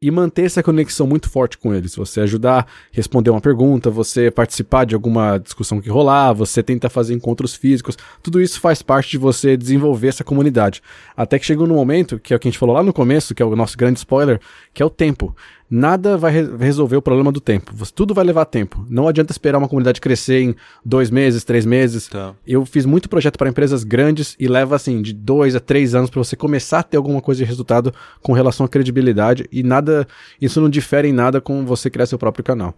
[0.00, 1.94] e manter essa conexão muito forte com eles.
[1.96, 6.90] Você ajudar a responder uma pergunta, você participar de alguma discussão que rolar, você tentar
[6.90, 10.82] fazer encontros físicos, tudo isso faz parte de você desenvolver essa comunidade.
[11.16, 13.34] Até que chegou no momento, que é o que a gente falou lá no começo,
[13.34, 14.38] que é o nosso grande spoiler,
[14.74, 15.34] que é o tempo
[15.70, 17.72] nada vai re resolver o problema do tempo.
[17.92, 18.86] Tudo vai levar tempo.
[18.88, 22.08] Não adianta esperar uma comunidade crescer em dois meses, três meses.
[22.08, 22.34] Tá.
[22.46, 26.10] Eu fiz muito projeto para empresas grandes e leva assim de dois a três anos
[26.10, 30.06] para você começar a ter alguma coisa de resultado com relação à credibilidade e nada,
[30.40, 32.74] isso não difere em nada com você criar seu próprio canal.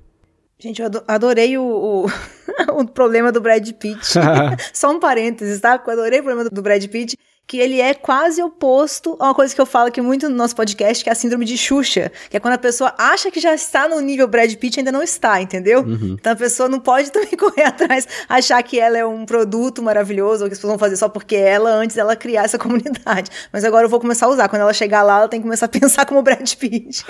[0.60, 2.06] Gente, eu adorei o, o,
[2.80, 4.00] o problema do Brad Pitt.
[4.74, 5.80] Só um parênteses, tá?
[5.86, 7.16] Eu adorei o problema do Brad Pitt
[7.48, 10.54] que ele é quase oposto a uma coisa que eu falo aqui muito no nosso
[10.54, 13.54] podcast, que é a síndrome de Xuxa, que é quando a pessoa acha que já
[13.54, 15.80] está no nível Brad Pitt e ainda não está, entendeu?
[15.80, 16.16] Uhum.
[16.20, 20.44] Então a pessoa não pode também correr atrás, achar que ela é um produto maravilhoso,
[20.44, 23.30] ou que as pessoas vão fazer só porque ela, antes ela criar essa comunidade.
[23.50, 24.48] Mas agora eu vou começar a usar.
[24.50, 27.06] Quando ela chegar lá, ela tem que começar a pensar como Brad Pitt.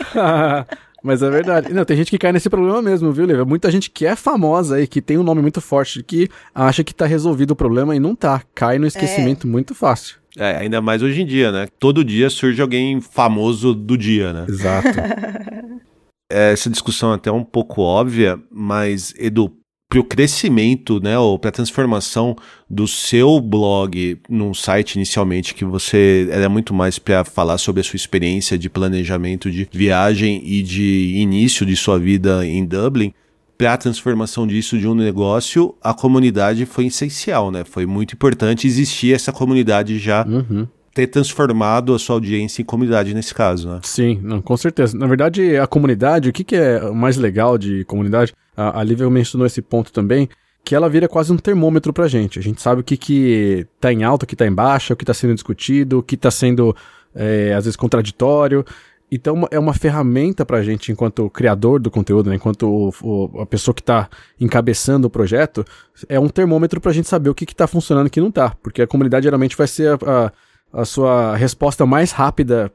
[1.03, 1.73] Mas é verdade.
[1.73, 3.45] Não, tem gente que cai nesse problema mesmo, viu, Leva?
[3.45, 6.95] Muita gente que é famosa e que tem um nome muito forte, que acha que
[6.95, 8.43] tá resolvido o problema e não tá.
[8.55, 9.51] Cai no esquecimento é.
[9.51, 10.18] muito fácil.
[10.39, 11.67] É, ainda mais hoje em dia, né?
[11.79, 14.47] Todo dia surge alguém famoso do dia, né?
[14.49, 14.89] Exato.
[16.31, 19.53] Essa discussão é até um pouco óbvia, mas, Edu,
[19.89, 22.37] para o crescimento, né, ou para a transformação
[22.69, 27.85] do seu blog num site inicialmente que você era muito mais para falar sobre a
[27.85, 33.15] sua experiência de planejamento de viagem e de início de sua vida em Dublin,
[33.59, 37.65] para a transformação disso de um negócio, a comunidade foi essencial, né?
[37.65, 40.25] Foi muito importante existir essa comunidade já.
[40.25, 40.67] Uhum.
[40.95, 43.81] Ter transformado a sua audiência em comunidade nesse caso, né?
[43.83, 44.97] Sim, não, com certeza.
[44.97, 48.33] Na verdade, a comunidade, o que, que é mais legal de comunidade?
[48.57, 50.29] A, a Lívia mencionou esse ponto também,
[50.65, 52.39] que ela vira quase um termômetro pra gente.
[52.39, 54.97] A gente sabe o que, que tá em alta, o que tá em baixa, o
[54.97, 56.75] que tá sendo discutido, o que tá sendo,
[57.15, 58.65] é, às vezes, contraditório.
[59.11, 63.41] Então é uma ferramenta para a gente, enquanto criador do conteúdo, né, enquanto o, o,
[63.41, 65.65] a pessoa que está encabeçando o projeto,
[66.09, 68.29] é um termômetro para a gente saber o que está funcionando e o que não
[68.29, 68.51] está.
[68.63, 70.33] Porque a comunidade geralmente vai ser a,
[70.75, 72.71] a, a sua resposta mais rápida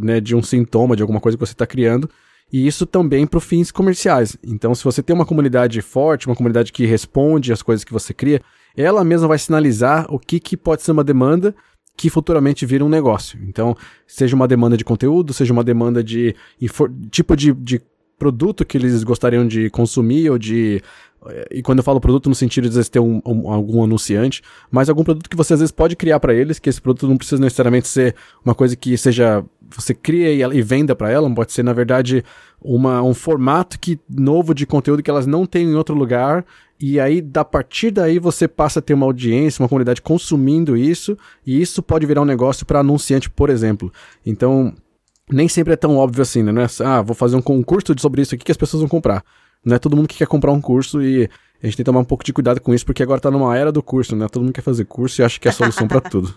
[0.00, 2.08] né, de um sintoma, de alguma coisa que você está criando.
[2.52, 4.36] E isso também para fins comerciais.
[4.44, 8.14] Então, se você tem uma comunidade forte, uma comunidade que responde às coisas que você
[8.14, 8.40] cria,
[8.76, 11.54] ela mesma vai sinalizar o que, que pode ser uma demanda
[11.96, 13.38] que futuramente vira um negócio.
[13.48, 13.76] Então,
[14.06, 16.34] seja uma demanda de conteúdo, seja uma demanda de
[17.10, 17.80] tipo de, de
[18.18, 20.80] produto que eles gostariam de consumir ou de.
[21.50, 24.42] E quando eu falo produto no sentido de às vezes ter um, um, algum anunciante,
[24.70, 27.16] mas algum produto que você às vezes pode criar para eles, que esse produto não
[27.16, 29.42] precisa necessariamente ser uma coisa que seja
[29.74, 32.22] você cria e, e venda para ela, pode ser na verdade
[32.60, 36.44] uma, um formato que novo de conteúdo que elas não têm em outro lugar
[36.86, 41.16] e aí, da partir daí, você passa a ter uma audiência, uma comunidade consumindo isso,
[41.46, 43.90] e isso pode virar um negócio para anunciante, por exemplo.
[44.26, 44.74] Então,
[45.32, 46.52] nem sempre é tão óbvio assim, né?
[46.52, 49.24] Não é, ah, vou fazer um concurso sobre isso aqui que as pessoas vão comprar.
[49.64, 51.22] Não é todo mundo que quer comprar um curso e
[51.62, 53.56] a gente tem que tomar um pouco de cuidado com isso, porque agora tá numa
[53.56, 54.26] era do curso, né?
[54.28, 56.36] Todo mundo quer fazer curso e acha que é a solução para tudo.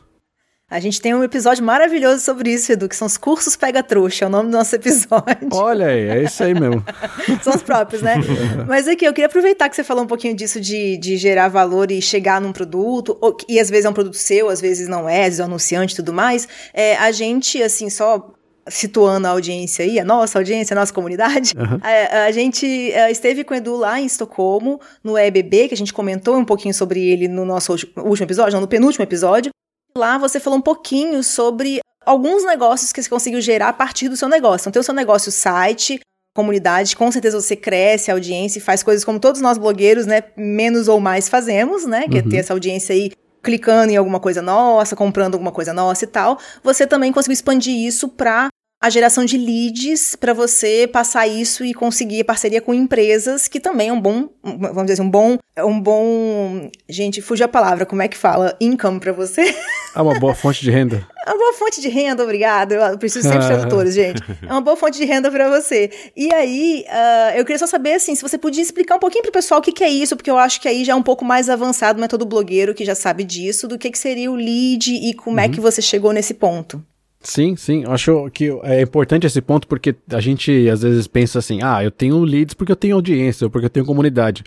[0.69, 4.25] A gente tem um episódio maravilhoso sobre isso, Edu, que são os cursos pega trouxa,
[4.25, 5.47] é o nome do nosso episódio.
[5.53, 6.83] Olha aí, é isso aí mesmo.
[7.41, 8.15] são os próprios, né?
[8.67, 11.89] Mas aqui, eu queria aproveitar que você falou um pouquinho disso de, de gerar valor
[11.89, 15.07] e chegar num produto, ou, e às vezes é um produto seu, às vezes não
[15.07, 16.45] é, às vezes é um anunciante e tudo mais.
[16.73, 18.33] É, a gente, assim, só
[18.67, 21.79] situando a audiência aí, a nossa audiência, a nossa comunidade, uhum.
[21.81, 25.77] a, a, gente a, esteve com o Edu lá em Estocolmo, no EBB, que a
[25.77, 29.49] gente comentou um pouquinho sobre ele no nosso último episódio, não, no penúltimo episódio.
[29.97, 34.15] Lá você falou um pouquinho sobre alguns negócios que você conseguiu gerar a partir do
[34.15, 34.63] seu negócio.
[34.63, 35.99] Então, tem o seu negócio site,
[36.35, 40.21] comunidade, com certeza você cresce a audiência e faz coisas como todos nós blogueiros, né,
[40.37, 42.19] menos ou mais fazemos, né, que uhum.
[42.19, 42.39] é ter uhum.
[42.39, 46.37] essa audiência aí clicando em alguma coisa nossa, comprando alguma coisa nossa e tal.
[46.63, 51.73] Você também conseguiu expandir isso para a geração de leads para você passar isso e
[51.73, 55.81] conseguir parceria com empresas, que também é um bom, vamos dizer assim, um bom, um
[55.81, 58.55] bom, gente, fugiu a palavra, como é que fala?
[58.61, 59.55] Income para você.
[59.95, 61.07] É uma boa fonte de renda.
[61.27, 62.71] É uma boa fonte de renda, obrigado.
[62.71, 64.23] Eu preciso sempre de tradutores, gente.
[64.41, 65.91] É uma boa fonte de renda para você.
[66.15, 69.31] E aí, uh, eu queria só saber, assim, se você podia explicar um pouquinho pro
[69.33, 71.25] pessoal o que, que é isso, porque eu acho que aí já é um pouco
[71.25, 74.35] mais avançado, não é todo blogueiro que já sabe disso, do que, que seria o
[74.35, 75.49] lead e como é uhum.
[75.49, 76.81] é que você chegou nesse ponto.
[77.27, 77.83] Sim, sim.
[77.83, 81.83] Eu acho que é importante esse ponto porque a gente às vezes pensa assim: ah,
[81.83, 84.45] eu tenho leads porque eu tenho audiência ou porque eu tenho comunidade.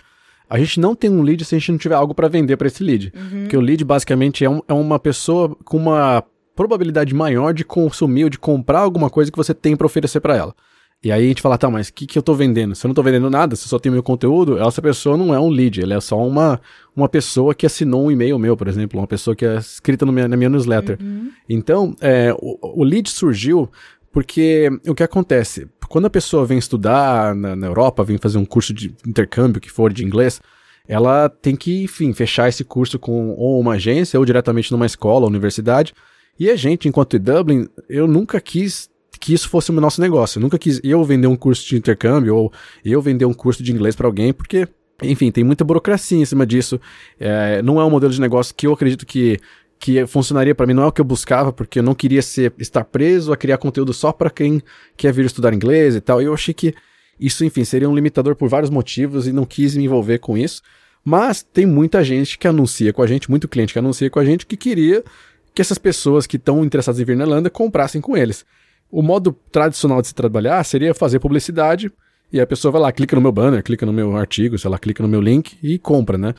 [0.49, 2.65] A gente não tem um lead se a gente não tiver algo para vender para
[2.65, 3.13] esse lead.
[3.15, 3.41] Uhum.
[3.41, 6.23] Porque o lead basicamente é, um, é uma pessoa com uma
[6.55, 10.35] probabilidade maior de consumir ou de comprar alguma coisa que você tem para oferecer para
[10.35, 10.55] ela.
[11.03, 12.75] E aí a gente fala, tá, mas o que, que eu tô vendendo?
[12.75, 15.33] Se eu não tô vendendo nada, se eu só tenho meu conteúdo, essa pessoa não
[15.33, 16.61] é um lead, ela é só uma,
[16.95, 20.27] uma pessoa que assinou um e-mail meu, por exemplo, uma pessoa que é escrita minha,
[20.27, 20.99] na minha newsletter.
[21.01, 21.31] Uhum.
[21.49, 23.67] Então, é, o, o, lead surgiu
[24.11, 25.67] porque o que acontece?
[25.89, 29.71] Quando a pessoa vem estudar na, na Europa, vem fazer um curso de intercâmbio que
[29.71, 30.39] for de inglês,
[30.87, 35.25] ela tem que, enfim, fechar esse curso com ou uma agência ou diretamente numa escola,
[35.25, 35.95] universidade.
[36.39, 38.90] E a gente, enquanto em Dublin, eu nunca quis
[39.21, 40.39] que isso fosse o nosso negócio.
[40.39, 42.51] Eu nunca quis eu vender um curso de intercâmbio ou
[42.83, 44.67] eu vender um curso de inglês para alguém, porque,
[45.03, 46.81] enfim, tem muita burocracia em cima disso.
[47.19, 49.39] É, não é um modelo de negócio que eu acredito que
[49.79, 52.53] que funcionaria para mim não é o que eu buscava, porque eu não queria ser
[52.59, 54.61] estar preso a criar conteúdo só para quem
[54.95, 56.21] quer vir estudar inglês e tal.
[56.21, 56.75] E eu achei que
[57.19, 60.61] isso, enfim, seria um limitador por vários motivos e não quis me envolver com isso.
[61.03, 64.25] Mas tem muita gente que anuncia com a gente, muito cliente que anuncia com a
[64.25, 65.03] gente que queria
[65.51, 68.45] que essas pessoas que estão interessadas em vir na Irlanda comprassem com eles.
[68.91, 71.89] O modo tradicional de se trabalhar seria fazer publicidade
[72.31, 74.77] e a pessoa vai lá, clica no meu banner, clica no meu artigo, sei lá,
[74.77, 76.33] clica no meu link e compra, né?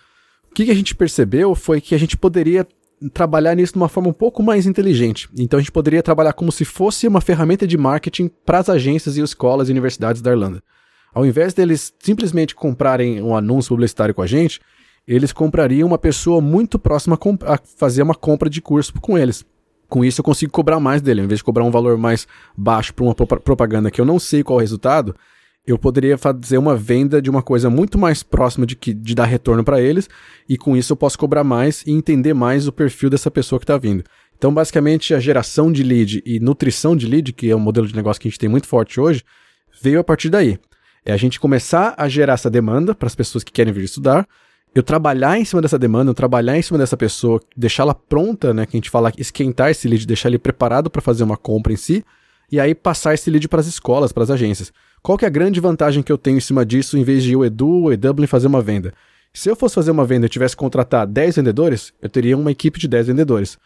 [0.51, 2.67] O que, a gente percebeu foi que a gente poderia
[3.15, 5.29] trabalhar nisso de uma forma um pouco mais inteligente.
[5.37, 9.17] Então a gente poderia trabalhar como se fosse uma ferramenta de marketing para as agências
[9.17, 10.63] e escolas e universidades da Irlanda.
[11.15, 14.61] Ao invés deles simplesmente comprarem um anúncio publicitário com a gente,
[15.09, 19.45] eles comprariam uma pessoa muito próxima a fazer uma compra de curso com eles
[19.93, 21.21] com isso eu consigo cobrar mais dele.
[21.21, 22.27] Em vez de cobrar um valor mais
[22.57, 25.15] baixo para uma propaganda que eu não sei qual é o resultado,
[25.67, 29.27] eu poderia fazer uma venda de uma coisa muito mais próxima de, que, de dar
[29.27, 30.09] retorno para eles,
[30.49, 33.65] e com isso eu posso cobrar mais e entender mais o perfil dessa pessoa que
[33.65, 34.03] está vindo.
[34.39, 37.95] Então, basicamente, a geração de lead e nutrição de lead, que é um modelo de
[37.95, 39.23] negócio que a gente tem muito forte hoje,
[39.83, 40.59] veio a partir daí.
[41.05, 44.27] É a gente começar a gerar essa demanda para as pessoas que querem vir estudar,
[44.75, 48.65] eu trabalhar em cima dessa demanda, eu trabalhar em cima dessa pessoa, deixá-la pronta, né?
[48.65, 51.77] Que a gente fala esquentar esse lead, deixar ele preparado para fazer uma compra em
[51.77, 52.05] si,
[52.51, 54.73] e aí passar esse lead para as escolas, para as agências.
[55.03, 57.37] Qual que é a grande vantagem que eu tenho em cima disso, em vez de
[57.37, 58.95] o Edu ou o Edublin fazer uma venda?
[59.35, 62.51] Se eu fosse fazer uma venda e tivesse que contratar 10 vendedores, eu teria uma
[62.51, 63.59] equipe de 10 vendedores.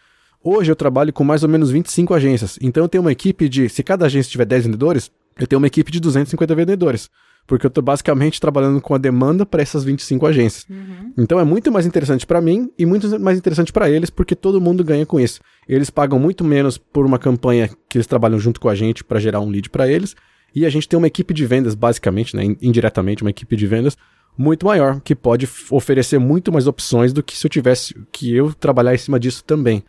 [0.43, 3.69] Hoje eu trabalho com mais ou menos 25 agências, então eu tenho uma equipe de,
[3.69, 7.11] se cada agência tiver 10 vendedores, eu tenho uma equipe de 250 vendedores
[7.47, 10.67] porque eu estou basicamente trabalhando com a demanda para essas 25 agências.
[10.69, 11.13] Uhum.
[11.17, 14.61] Então é muito mais interessante para mim e muito mais interessante para eles, porque todo
[14.61, 15.41] mundo ganha com isso.
[15.69, 19.21] Eles pagam muito menos por uma campanha que eles trabalham junto com a gente para
[19.21, 20.15] gerar um lead para eles,
[20.55, 23.97] e a gente tem uma equipe de vendas, basicamente, né, indiretamente, uma equipe de vendas
[24.39, 28.53] muito maior, que pode oferecer muito mais opções do que se eu tivesse que eu
[28.53, 29.83] trabalhar em cima disso também.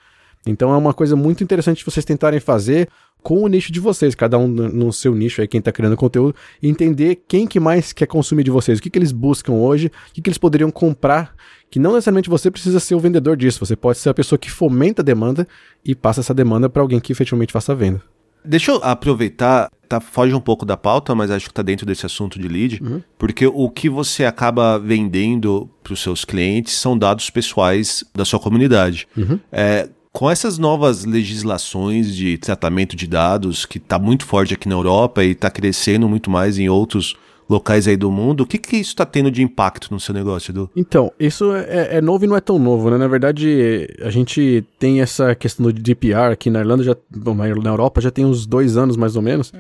[0.50, 2.88] Então é uma coisa muito interessante vocês tentarem fazer
[3.24, 6.36] com o nicho de vocês, cada um no seu nicho aí, quem está criando conteúdo,
[6.62, 10.14] entender quem que mais quer consumir de vocês, o que, que eles buscam hoje, o
[10.14, 11.36] que, que eles poderiam comprar,
[11.70, 14.50] que não necessariamente você precisa ser o vendedor disso, você pode ser a pessoa que
[14.50, 15.48] fomenta a demanda
[15.84, 18.02] e passa essa demanda para alguém que efetivamente faça a venda.
[18.46, 22.06] Deixa eu aproveitar, tá, foge um pouco da pauta, mas acho que tá dentro desse
[22.06, 23.02] assunto de lead, Uhum.
[23.18, 28.40] porque o que você acaba vendendo para os seus clientes são dados pessoais da sua
[28.40, 29.06] comunidade.
[29.18, 29.38] Uhum.
[29.52, 34.74] É, com essas novas legislações de tratamento de dados, que está muito forte aqui na
[34.74, 37.16] Europa e está crescendo muito mais em outros
[37.48, 40.52] locais aí do mundo, o que, que isso está tendo de impacto no seu negócio,
[40.52, 40.72] Edu?
[40.76, 42.98] Então, isso é, é novo e não é tão novo, né?
[42.98, 47.70] Na verdade, a gente tem essa questão do GDPR aqui na Irlanda, já, bom, na
[47.70, 49.54] Europa já tem uns dois anos mais ou menos.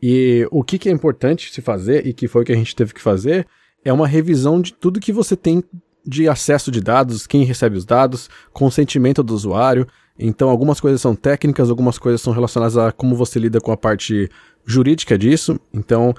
[0.00, 2.76] E o que, que é importante se fazer, e que foi o que a gente
[2.76, 3.48] teve que fazer,
[3.84, 5.60] é uma revisão de tudo que você tem
[6.06, 9.88] de acesso de dados, quem recebe os dados, consentimento do usuário.
[10.18, 13.76] Então, algumas coisas são técnicas, algumas coisas são relacionadas a como você lida com a
[13.76, 14.28] parte
[14.64, 15.58] jurídica disso.
[15.72, 16.14] Então,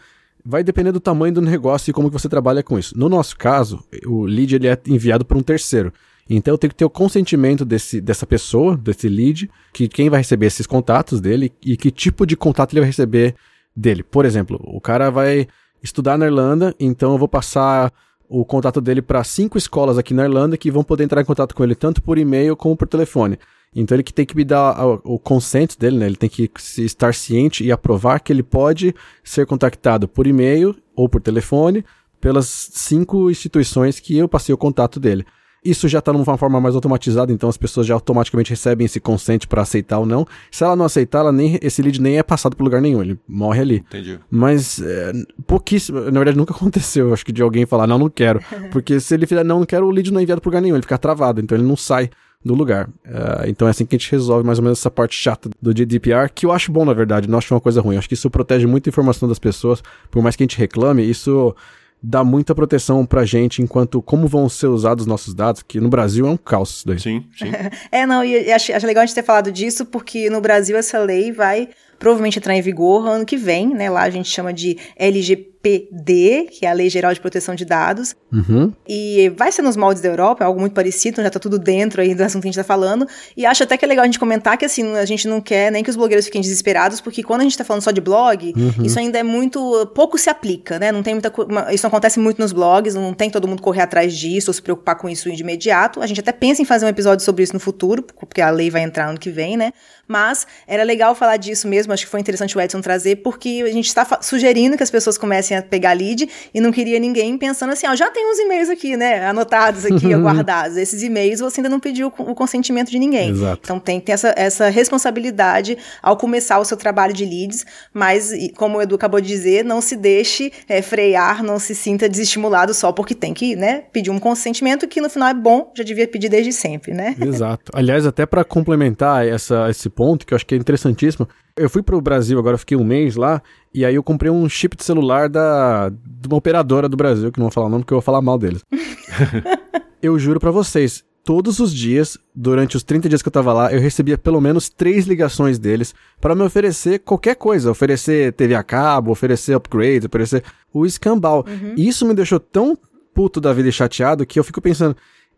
[0.45, 2.97] vai depender do tamanho do negócio e como que você trabalha com isso.
[2.97, 5.91] No nosso caso, o lead ele é enviado por um terceiro.
[6.29, 10.19] Então eu tenho que ter o consentimento desse, dessa pessoa, desse lead, que quem vai
[10.19, 13.35] receber esses contatos dele e que tipo de contato ele vai receber
[13.75, 14.03] dele.
[14.03, 15.47] Por exemplo, o cara vai
[15.83, 17.93] estudar na Irlanda, então eu vou passar
[18.27, 21.53] o contato dele para cinco escolas aqui na Irlanda que vão poder entrar em contato
[21.53, 23.37] com ele tanto por e-mail como por telefone.
[23.75, 26.05] Então ele que tem que me dar o, o consent dele, né?
[26.05, 30.75] Ele tem que se- estar ciente e aprovar que ele pode ser contactado por e-mail
[30.95, 31.83] ou por telefone
[32.21, 35.25] pelas cinco instituições que eu passei o contato dele.
[35.63, 39.47] Isso já está numa forma mais automatizada, então as pessoas já automaticamente recebem esse consent
[39.47, 40.25] para aceitar ou não.
[40.51, 43.19] Se ela não aceitar, ela nem, esse lead nem é passado para lugar nenhum, ele
[43.27, 43.75] morre ali.
[43.77, 44.19] Entendi.
[44.29, 45.11] Mas é,
[45.47, 48.39] pouquíssimo, na verdade nunca aconteceu, acho que de alguém falar, não, não quero.
[48.71, 50.75] Porque se ele fizer, não, não quero, o lead não é enviado por lugar nenhum,
[50.75, 52.11] ele fica travado, então ele não sai
[52.45, 52.87] do lugar.
[53.03, 55.73] É, então é assim que a gente resolve mais ou menos essa parte chata do
[55.75, 57.95] GDPR, que eu acho bom, na verdade, não acho uma coisa ruim.
[57.95, 59.81] Eu acho que isso protege muito a informação das pessoas,
[60.11, 61.55] por mais que a gente reclame, isso
[62.03, 65.89] dá muita proteção pra gente enquanto como vão ser usados os nossos dados, que no
[65.89, 66.99] Brasil é um caos isso daí.
[66.99, 67.51] Sim, sim.
[67.91, 70.99] É, não, e acho, acho legal a gente ter falado disso, porque no Brasil essa
[70.99, 73.89] lei vai provavelmente entrar em vigor ano que vem, né?
[73.89, 78.15] Lá a gente chama de LGPD, que é a Lei Geral de Proteção de Dados.
[78.31, 78.71] Uhum.
[78.87, 82.01] E vai ser nos moldes da Europa, é algo muito parecido, já tá tudo dentro
[82.01, 83.07] aí do assunto que a gente tá falando.
[83.35, 85.71] E acho até que é legal a gente comentar que, assim, a gente não quer
[85.71, 88.53] nem que os blogueiros fiquem desesperados, porque quando a gente tá falando só de blog,
[88.83, 89.87] isso ainda é muito.
[89.95, 90.91] pouco se aplica, né?
[90.91, 91.31] Não tem muita.
[91.73, 94.95] Isso acontece muito nos blogs, não tem todo mundo correr atrás disso ou se preocupar
[94.95, 96.01] com isso de imediato.
[96.01, 98.69] A gente até pensa em fazer um episódio sobre isso no futuro, porque a lei
[98.69, 99.71] vai entrar ano que vem, né?
[100.07, 103.71] Mas era legal falar disso mesmo, acho que foi interessante o Edson trazer, porque a
[103.71, 107.73] gente está sugerindo que as pessoas comecem a pegar lead e não queria ninguém pensando
[107.73, 110.77] assim, ó, já tem uns e-mails aqui, né, anotados aqui, guardados.
[110.77, 113.29] Esses e-mails você ainda não pediu o consentimento de ninguém.
[113.29, 113.61] Exato.
[113.63, 118.31] Então tem que ter essa, essa responsabilidade ao começar o seu trabalho de leads, mas
[118.55, 122.73] como o Edu acabou de dizer, não se deixe é, frear, não se sinta desestimulado
[122.73, 126.07] só porque tem que, né, pedir um consentimento que no final é bom, já devia
[126.07, 127.15] pedir desde sempre, né?
[127.19, 127.71] Exato.
[127.73, 131.81] Aliás, até pra complementar essa, esse ponto, que eu acho que é interessantíssimo, eu fui
[131.81, 133.41] pro Brasil agora, fiquei um mês lá,
[133.73, 137.39] e aí eu comprei um chip de celular da, de uma operadora do Brasil, que
[137.39, 138.63] não vou falar o nome porque eu vou falar mal deles.
[140.01, 143.73] eu juro pra vocês, todos os dias, durante os 30 dias que eu tava lá,
[143.73, 148.63] eu recebia pelo menos três ligações deles pra me oferecer qualquer coisa, oferecer TV a
[148.63, 151.45] cabo, oferecer upgrades, oferecer o escambau.
[151.75, 152.77] E isso me deixou tão
[153.13, 154.95] puto da vida e chateado que eu fico pensando,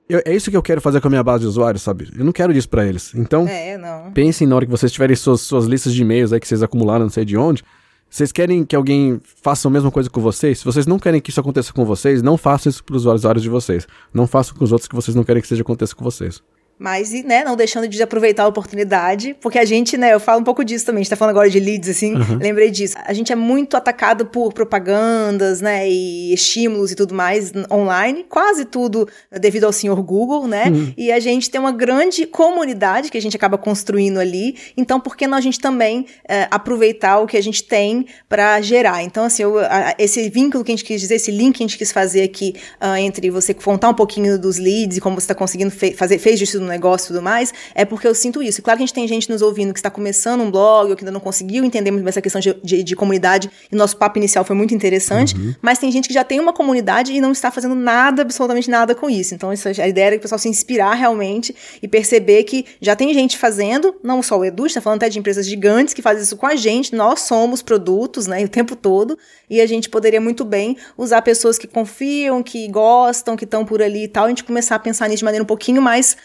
[0.10, 2.10] eu- é isso que eu quero fazer com a minha base de usuários, sabe?
[2.18, 3.14] Eu não quero disso pra eles.
[3.16, 3.78] Então, É,
[4.14, 7.06] pensem na hora que vocês tiverem suas, suas listas de e-mails aí que vocês acumularam,
[7.06, 7.64] não sei de onde.
[8.10, 10.60] Vocês querem que alguém faça a mesma coisa com vocês?
[10.60, 13.50] Se vocês não querem que isso aconteça com vocês, não façam isso pros usuários de
[13.50, 13.86] vocês.
[14.14, 16.42] Não façam com os outros que vocês não querem que seja aconteça com vocês.
[16.80, 20.42] Mas, e, né, não deixando de aproveitar a oportunidade, porque a gente, né, eu falo
[20.42, 22.96] um pouco disso também, a gente tá falando agora de leads, assim, lembrei disso.
[23.04, 28.66] A gente é muito atacado por propagandas, né, e estímulos e tudo mais online, quase
[28.66, 30.66] tudo devido ao senhor Google, né,
[30.98, 35.16] e a gente tem uma grande comunidade que a gente acaba construindo ali, então por
[35.18, 39.04] que não a gente também eh, aproveitar o que a gente tem para gerar?
[39.04, 41.68] Então, assim, eu- a- esse vínculo que a gente quis dizer, esse link que a
[41.68, 45.24] gente quis fazer aqui ah, entre você contar um pouquinho dos leads e como você
[45.26, 48.44] está conseguindo fe- fazer, fez disso no negócio e tudo mais, é porque eu sinto
[48.44, 48.60] isso.
[48.60, 50.96] E claro que a gente tem gente nos ouvindo que está começando um blog ou
[50.96, 53.98] que ainda não conseguiu entender muito bem essa questão de, de, de comunidade, e nosso
[53.98, 57.32] papo inicial foi muito interessante, mas tem gente que já tem uma comunidade e não
[57.32, 59.34] está fazendo nada, absolutamente nada com isso.
[59.34, 62.96] Então, isso, a ideia era que o pessoal se inspirar realmente e perceber que já
[62.96, 66.24] tem gente fazendo, não só o Edu, está falando até de empresas gigantes que fazem
[66.24, 69.18] isso com a gente, nós somos produtos, né, o tempo todo,
[69.50, 73.82] e a gente poderia muito bem usar pessoas que confiam, que gostam, que estão por
[73.82, 76.18] ali e tal, a gente começar a pensar nisso de maneira um pouquinho mais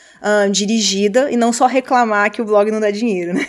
[0.51, 3.47] dirigida e não só reclamar que o blog não dá dinheiro, né?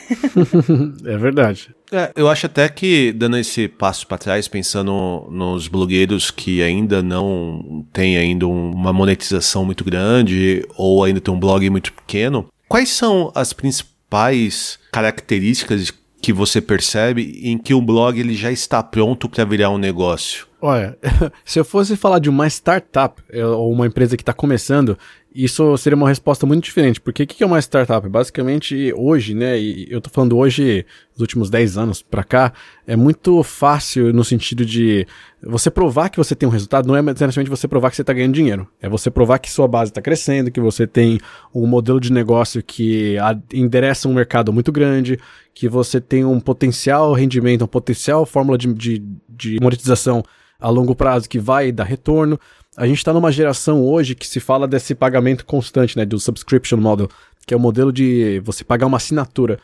[1.05, 1.73] é verdade.
[1.91, 7.03] É, eu acho até que, dando esse passo para trás, pensando nos blogueiros que ainda
[7.03, 12.47] não têm ainda um- uma monetização muito grande ou ainda tem um blog muito pequeno,
[12.67, 18.81] quais são as principais características que você percebe em que o blog ele já está
[18.81, 20.47] pronto para virar um negócio?
[20.61, 20.97] Olha,
[21.43, 24.97] se eu fosse falar de uma startup é, ou uma empresa que está começando,
[25.33, 27.01] isso seria uma resposta muito diferente.
[27.01, 28.07] Porque o que é uma startup?
[28.07, 29.59] Basicamente, hoje, né?
[29.59, 32.53] E eu tô falando hoje, nos últimos 10 anos para cá,
[32.85, 35.07] é muito fácil no sentido de
[35.41, 38.13] você provar que você tem um resultado, não é necessariamente você provar que você está
[38.13, 38.67] ganhando dinheiro.
[38.79, 41.19] É você provar que sua base está crescendo, que você tem
[41.53, 43.17] um modelo de negócio que
[43.51, 45.19] endereça um mercado muito grande,
[45.53, 50.23] que você tem um potencial rendimento, um potencial fórmula de, de, de monetização
[50.59, 52.39] a longo prazo que vai dar retorno
[52.75, 56.77] a gente está numa geração hoje que se fala desse pagamento constante, né, do subscription
[56.77, 57.09] model,
[57.45, 59.59] que é o modelo de você pagar uma assinatura.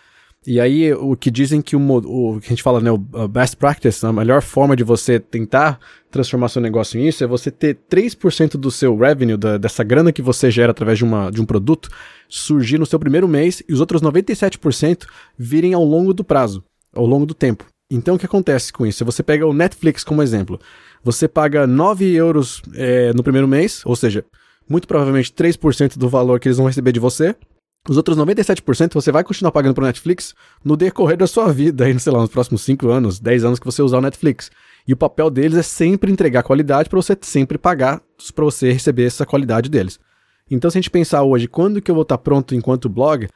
[0.48, 2.98] E aí, o que dizem que o, o que a gente fala, né, o
[3.28, 5.80] best practice, a melhor forma de você tentar
[6.10, 10.14] transformar seu negócio em isso é você ter 3% do seu revenue, da, dessa grana
[10.14, 11.90] que você gera através de, uma, de um produto,
[12.30, 15.06] surgir no seu primeiro mês e os outros 97%
[15.38, 16.64] virem ao longo do prazo,
[16.96, 17.66] ao longo do tempo.
[17.92, 19.04] Então, o que acontece com isso?
[19.04, 20.60] Você pega o Netflix como exemplo.
[21.04, 24.24] Você paga 9 euros é, no primeiro mês, ou seja,
[24.70, 27.36] muito provavelmente 3% do valor que eles vão receber de você.
[27.90, 31.86] Os outros 97% você vai continuar pagando para o Netflix no decorrer da sua vida,
[31.86, 34.52] aí, sei lá, nos próximos 5 anos, 10 anos que você usar o Netflix.
[34.88, 38.02] E o papel deles é sempre entregar qualidade para você sempre pagar
[38.36, 40.00] para você receber essa qualidade deles.
[40.52, 43.28] Então, se a gente pensar hoje, quando que eu vou estar tá pronto enquanto blog,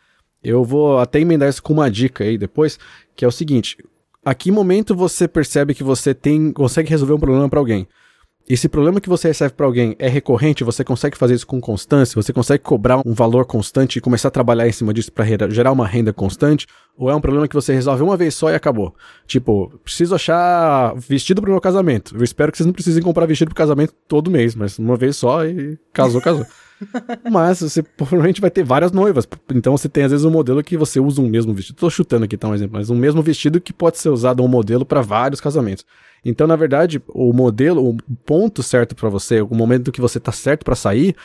[0.43, 2.77] eu vou até emendar isso com uma dica aí depois,
[3.15, 3.77] que é o seguinte:
[4.25, 7.87] a que momento você percebe que você tem consegue resolver um problema para alguém?
[8.47, 12.21] Esse problema que você recebe para alguém é recorrente, você consegue fazer isso com constância,
[12.21, 15.71] você consegue cobrar um valor constante e começar a trabalhar em cima disso para gerar
[15.71, 16.67] uma renda constante,
[16.97, 18.93] ou é um problema que você resolve uma vez só e acabou?
[19.25, 22.17] Tipo, preciso achar vestido pro meu casamento.
[22.17, 25.15] Eu espero que vocês não precisem comprar vestido pro casamento todo mês, mas uma vez
[25.15, 26.45] só e casou, casou.
[27.29, 29.27] Mas você provavelmente vai ter várias noivas.
[29.53, 31.75] Então você tem às vezes um modelo que você usa um mesmo vestido.
[31.75, 34.47] Tô chutando aqui, tá um exemplo, mas um mesmo vestido que pode ser usado um
[34.47, 35.85] modelo para vários casamentos.
[36.25, 40.31] Então, na verdade, o modelo, o ponto certo para você, o momento que você tá
[40.31, 41.15] certo para sair,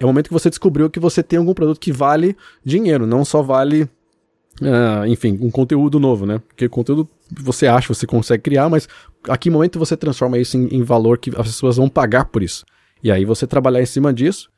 [0.00, 3.24] é o momento que você descobriu que você tem algum produto que vale dinheiro, não
[3.24, 3.84] só vale,
[4.60, 6.40] uh, enfim, um conteúdo novo, né?
[6.48, 8.88] Porque conteúdo você acha, você consegue criar, mas
[9.28, 12.42] a que momento você transforma isso em, em valor que as pessoas vão pagar por
[12.42, 12.64] isso?
[13.02, 14.50] E aí você trabalhar em cima disso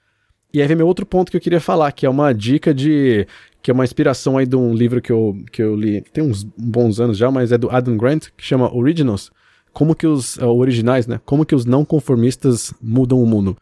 [0.52, 3.26] e aí vem meu outro ponto que eu queria falar, que é uma dica de.
[3.62, 6.42] que é uma inspiração aí de um livro que eu, que eu li tem uns
[6.42, 9.30] bons anos já, mas é do Adam Grant, que chama Originals.
[9.72, 11.20] Como que os uh, originais, né?
[11.24, 13.56] Como que os não conformistas mudam o mundo.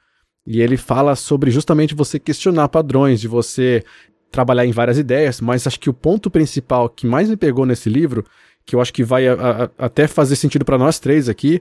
[0.47, 3.85] E ele fala sobre justamente você questionar padrões, de você
[4.31, 7.91] trabalhar em várias ideias, mas acho que o ponto principal que mais me pegou nesse
[7.91, 8.25] livro,
[8.65, 11.61] que eu acho que vai a, a, até fazer sentido para nós três aqui,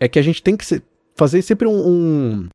[0.00, 0.64] é que a gente tem que
[1.14, 2.48] fazer sempre um, um,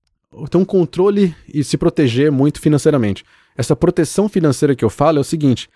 [0.50, 3.24] ter um controle e se proteger muito financeiramente.
[3.58, 5.70] Essa proteção financeira que eu falo é o seguinte: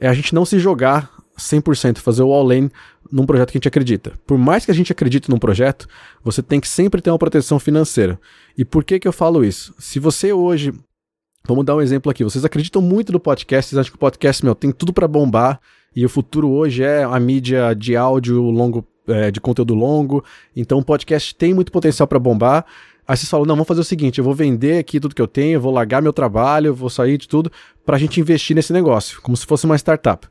[0.00, 2.70] é a gente não se jogar 100%, fazer o all-in
[3.10, 4.12] num projeto que a gente acredita.
[4.26, 5.88] Por mais que a gente acredite num projeto,
[6.22, 8.20] você tem que sempre ter uma proteção financeira.
[8.56, 9.74] E por que que eu falo isso?
[9.78, 10.72] Se você hoje,
[11.46, 14.44] vamos dar um exemplo aqui, vocês acreditam muito no podcast, vocês acham que o podcast,
[14.44, 15.60] meu, tem tudo para bombar,
[15.94, 20.22] e o futuro hoje é a mídia de áudio longo, é, de conteúdo longo,
[20.54, 22.66] então o podcast tem muito potencial para bombar,
[23.08, 25.26] Aí vocês falam, não, vamos fazer o seguinte, eu vou vender aqui tudo que eu
[25.26, 27.50] tenho, eu vou largar meu trabalho, eu vou sair de tudo
[27.82, 30.28] para a gente investir nesse negócio, como se fosse uma startup.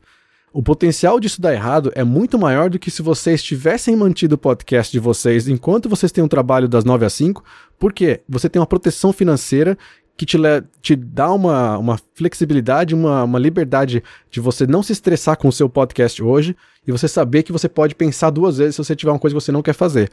[0.52, 4.38] O potencial disso dar errado é muito maior do que se vocês tivessem mantido o
[4.38, 7.42] podcast de vocês enquanto vocês têm um trabalho das 9 às 5,
[7.80, 9.76] porque você tem uma proteção financeira
[10.16, 10.38] que te,
[10.80, 15.52] te dá uma, uma flexibilidade, uma, uma liberdade de você não se estressar com o
[15.52, 16.56] seu podcast hoje
[16.86, 19.40] e você saber que você pode pensar duas vezes se você tiver uma coisa que
[19.40, 20.10] você não quer fazer.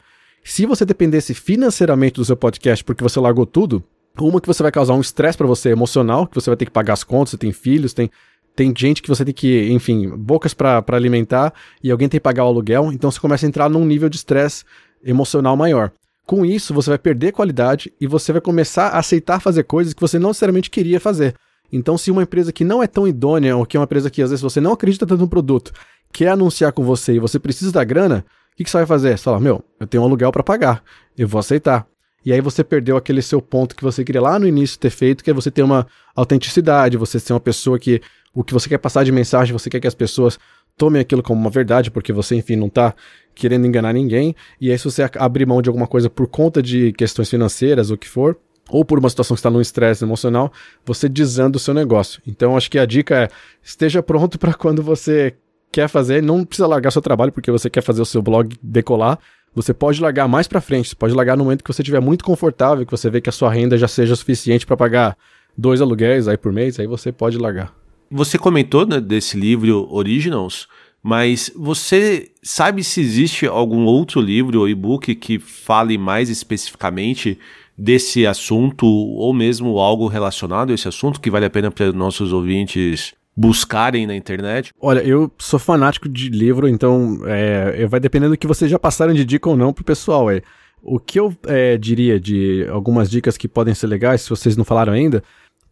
[0.48, 3.84] Se você dependesse financeiramente do seu podcast porque você largou tudo,
[4.22, 6.72] uma que você vai causar um estresse para você emocional, que você vai ter que
[6.72, 8.12] pagar as contas, você tem filhos, tem
[8.56, 11.52] tem gente que você tem que, enfim, bocas para alimentar
[11.84, 14.16] e alguém tem que pagar o aluguel, então você começa a entrar num nível de
[14.16, 14.64] estresse
[15.04, 15.92] emocional maior.
[16.26, 20.00] Com isso, você vai perder qualidade e você vai começar a aceitar fazer coisas que
[20.00, 21.36] você não necessariamente queria fazer.
[21.70, 24.22] Então, se uma empresa que não é tão idônea, ou que é uma empresa que
[24.22, 25.74] às vezes você não acredita tanto no produto,
[26.14, 28.24] quer anunciar com você e você precisa da grana,
[28.56, 29.18] o que, que você vai fazer?
[29.18, 30.82] Você fala, meu, eu tenho um aluguel para pagar,
[31.18, 31.86] eu vou aceitar.
[32.26, 35.26] E aí você perdeu aquele seu ponto que você queria lá no início ter feito,
[35.26, 35.86] que é você ter uma
[36.16, 38.02] autenticidade, você ser uma pessoa que
[38.34, 40.40] o que você quer passar de mensagem, você quer que as pessoas
[40.78, 42.96] tomem aquilo como uma verdade, porque você, enfim, não está
[43.34, 44.34] querendo enganar ninguém.
[44.60, 47.98] E aí se você abrir mão de alguma coisa por conta de questões financeiras, o
[47.98, 48.38] que for,
[48.70, 50.52] ou por uma situação que está num estresse emocional,
[50.86, 52.22] você desanda o seu negócio.
[52.26, 53.28] Então acho que a dica é
[53.62, 55.36] esteja pronto para quando você
[55.76, 59.20] quer fazer, não precisa largar seu trabalho porque você quer fazer o seu blog decolar.
[59.54, 62.24] Você pode largar mais para frente, você pode largar no momento que você estiver muito
[62.24, 65.18] confortável, que você vê que a sua renda já seja suficiente para pagar
[65.58, 67.74] dois aluguéis aí por mês, aí você pode largar.
[68.10, 70.68] Você comentou né, desse livro Originals,
[71.04, 77.38] Mas você sabe se existe algum outro livro ou e-book que fale mais especificamente
[77.78, 82.32] desse assunto ou mesmo algo relacionado a esse assunto que vale a pena para nossos
[82.32, 84.74] ouvintes buscarem na internet?
[84.80, 89.14] Olha, eu sou fanático de livro, então é, vai dependendo do que vocês já passaram
[89.14, 90.32] de dica ou não pro pessoal.
[90.32, 90.42] É.
[90.82, 94.64] O que eu é, diria de algumas dicas que podem ser legais, se vocês não
[94.64, 95.24] falaram ainda,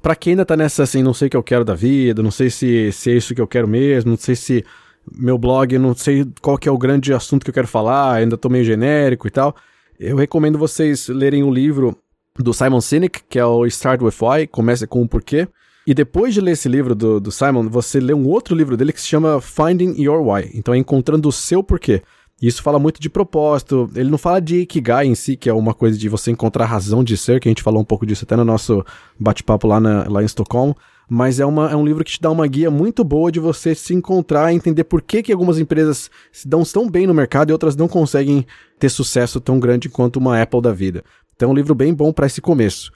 [0.02, 2.32] para quem ainda tá nessa assim, não sei o que eu quero da vida, não
[2.32, 4.66] sei se, se é isso que eu quero mesmo, não sei se
[5.12, 8.38] meu blog, não sei qual que é o grande assunto que eu quero falar, ainda
[8.38, 9.56] tô meio genérico e tal.
[10.00, 11.98] Eu recomendo vocês lerem um livro
[12.38, 15.48] do Simon Sinek, que é o Start With Why, Comece com o Porquê.
[15.86, 18.94] E depois de ler esse livro do, do Simon, você lê um outro livro dele
[18.94, 20.50] que se chama Finding Your Why.
[20.54, 22.02] Então é encontrando o seu porquê.
[22.42, 23.90] Isso fala muito de propósito.
[23.96, 27.04] Ele não fala de Ikigai em si, que é uma coisa de você encontrar razão
[27.04, 28.84] de ser, que a gente falou um pouco disso até no nosso
[29.20, 30.76] bate-papo lá, lá em Estocolmo.
[31.10, 33.76] Mas é, uma, é um livro que te dá uma guia muito boa de você
[33.76, 37.50] se encontrar e entender por que, que algumas empresas se dão tão bem no mercado
[37.50, 38.46] e outras não conseguem
[38.80, 41.04] ter sucesso tão grande quanto uma Apple da vida.
[41.36, 42.92] Então é um livro bem bom para esse começo.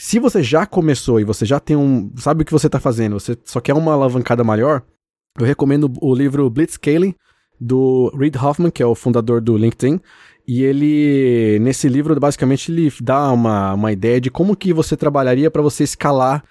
[0.00, 2.12] Se você já começou e você já tem um.
[2.16, 4.80] sabe o que você está fazendo, você só quer uma alavancada maior,
[5.36, 7.16] eu recomendo o livro Blitzscaling,
[7.60, 10.00] do Reid Hoffman, que é o fundador do LinkedIn.
[10.46, 15.50] E ele, nesse livro, basicamente, ele dá uma, uma ideia de como que você trabalharia
[15.50, 16.44] para você escalar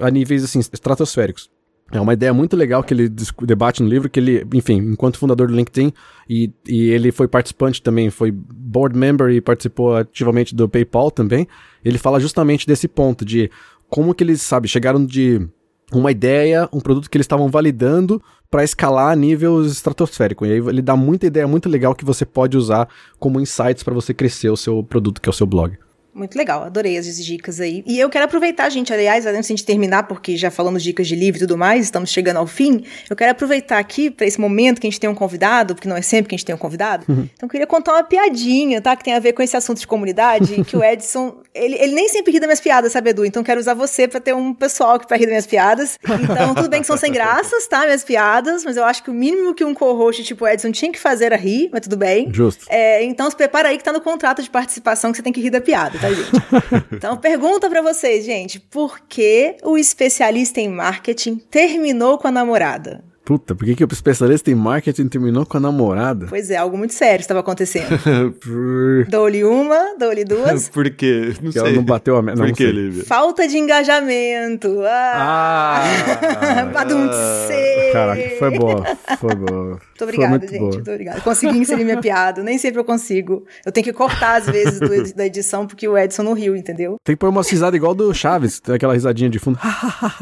[0.00, 1.50] a níveis, assim, estratosféricos.
[1.92, 3.08] É uma ideia muito legal que ele
[3.42, 5.92] debate no livro, que ele, enfim, enquanto fundador do LinkedIn,
[6.28, 11.46] e, e ele foi participante também, foi board member e participou ativamente do PayPal também,
[11.84, 13.50] ele fala justamente desse ponto, de
[13.88, 15.46] como que eles, sabe, chegaram de
[15.92, 18.20] uma ideia, um produto que eles estavam validando
[18.50, 20.46] para escalar a nível estratosférico.
[20.46, 23.94] E aí ele dá muita ideia muito legal que você pode usar como insights para
[23.94, 25.76] você crescer o seu produto, que é o seu blog.
[26.14, 27.82] Muito legal, adorei as dicas aí.
[27.86, 31.38] E eu quero aproveitar, gente, aliás, antes de terminar, porque já falamos dicas de livro
[31.38, 32.84] e tudo mais, estamos chegando ao fim.
[33.10, 35.96] Eu quero aproveitar aqui para esse momento que a gente tem um convidado, porque não
[35.96, 37.04] é sempre que a gente tem um convidado.
[37.08, 37.28] Uhum.
[37.34, 38.94] Então eu queria contar uma piadinha, tá?
[38.94, 42.08] Que tem a ver com esse assunto de comunidade, que o Edson, ele, ele nem
[42.08, 43.24] sempre ri das minhas piadas, sabe, Edu?
[43.24, 45.98] Então quero usar você para ter um pessoal que para rir das minhas piadas.
[46.22, 47.84] Então tudo bem que são sem graças, tá?
[47.84, 50.98] Minhas piadas, mas eu acho que o mínimo que um co-host tipo Edson tinha que
[50.98, 52.28] fazer era rir, mas tudo bem.
[52.32, 52.66] Justo.
[52.68, 55.40] É, então se prepara aí que tá no contrato de participação que você tem que
[55.40, 56.24] rir da piada, tá, gente?
[56.92, 63.04] Então, pergunta para vocês, gente: por que o especialista em marketing terminou com a namorada?
[63.24, 66.26] Puta, por que, que o especialista em marketing terminou com a namorada?
[66.28, 67.98] Pois é, algo muito sério estava acontecendo.
[68.38, 69.06] por...
[69.08, 70.68] Dou-lhe uma, dou-lhe duas.
[70.70, 71.32] por quê?
[71.40, 71.62] Não sei.
[71.62, 72.36] Ela não bateu a meta.
[72.36, 73.04] Por que, Lívia?
[73.04, 74.82] Falta de engajamento.
[74.84, 75.82] Ah!
[75.82, 77.92] ah Badum-se!
[77.94, 78.84] Caraca, foi boa.
[79.18, 79.68] Foi boa.
[79.70, 80.58] Muito obrigada, muito gente.
[80.58, 80.72] Boa.
[80.72, 81.20] Muito obrigada.
[81.22, 82.42] Consegui inserir minha piada.
[82.42, 83.46] Nem sempre eu consigo.
[83.64, 86.96] Eu tenho que cortar, às vezes, do, da edição, porque o Edson não riu, entendeu?
[87.02, 88.60] Tem que pôr uma risada igual do Chaves.
[88.60, 89.58] Tem aquela risadinha de fundo.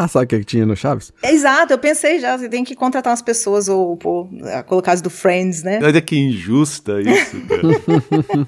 [0.08, 1.12] Sabe o que tinha no Chaves?
[1.20, 2.38] É, exato, eu pensei já.
[2.38, 4.28] Você tem que contratar umas pessoas ou pô,
[4.66, 5.80] colocar as do Friends, né?
[5.82, 8.46] Olha que injusta isso, cara.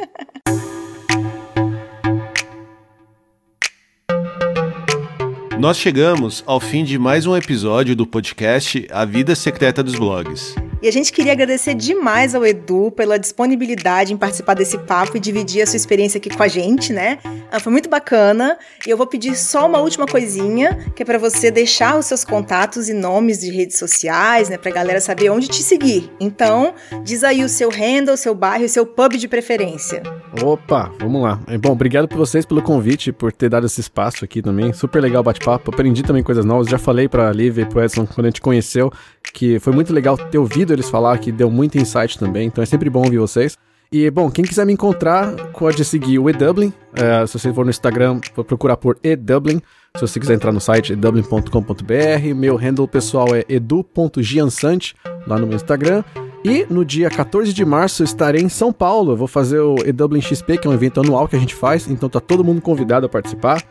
[5.59, 10.55] Nós chegamos ao fim de mais um episódio do podcast A Vida Secreta dos Blogs.
[10.85, 15.21] E a gente queria agradecer demais ao Edu pela disponibilidade em participar desse papo e
[15.21, 17.19] dividir a sua experiência aqui com a gente, né?
[17.51, 18.59] Ah, foi muito bacana.
[18.87, 22.23] E eu vou pedir só uma última coisinha, que é para você deixar os seus
[22.23, 26.13] contatos e nomes de redes sociais, né, pra galera saber onde te seguir.
[26.21, 30.03] Então, diz aí o seu handle, o seu bairro o seu pub de preferência.
[30.43, 31.41] Opa, vamos lá.
[31.47, 34.71] É, bom, obrigado por vocês pelo convite, por ter dado esse espaço aqui também.
[34.75, 35.71] Super legal o bate-papo.
[35.73, 36.67] Aprendi também coisas novas.
[36.67, 38.93] Já falei pra Lívia e pro Edson quando a gente conheceu
[39.33, 42.67] que foi muito legal ter ouvido eles falar, que deu muito insight também, então é
[42.67, 43.57] sempre bom ouvir vocês.
[43.93, 46.73] E, bom, quem quiser me encontrar, pode seguir o eDublin.
[46.95, 49.61] É, se você for no Instagram, vou procurar por eDublin.
[49.97, 52.35] Se você quiser entrar no site, edublin.com.br.
[52.35, 54.97] Meu handle pessoal é edu.giansante,
[55.27, 56.03] lá no meu Instagram.
[56.45, 59.13] E no dia 14 de março estarei em São Paulo.
[59.13, 61.89] Eu vou fazer o eDublin XP, que é um evento anual que a gente faz,
[61.89, 63.63] então tá todo mundo convidado a participar.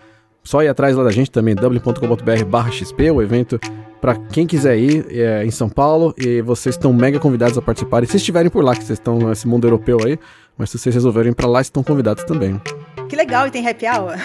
[0.44, 3.60] Só ir atrás lá da gente também, dublin.com.br/xp, o evento
[4.02, 8.08] para quem quiser ir é, em São Paulo e vocês estão mega convidados a participarem.
[8.10, 10.20] Se estiverem por lá, que vocês estão nesse mundo europeu aí,
[10.58, 12.62] mas se vocês resolverem ir para lá, estão convidados também.
[13.08, 14.18] Que legal, e tem happy hour?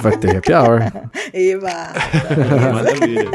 [0.00, 0.80] Vai ter happy hour.
[1.34, 1.92] Eba!
[2.72, 3.30] Maravilha.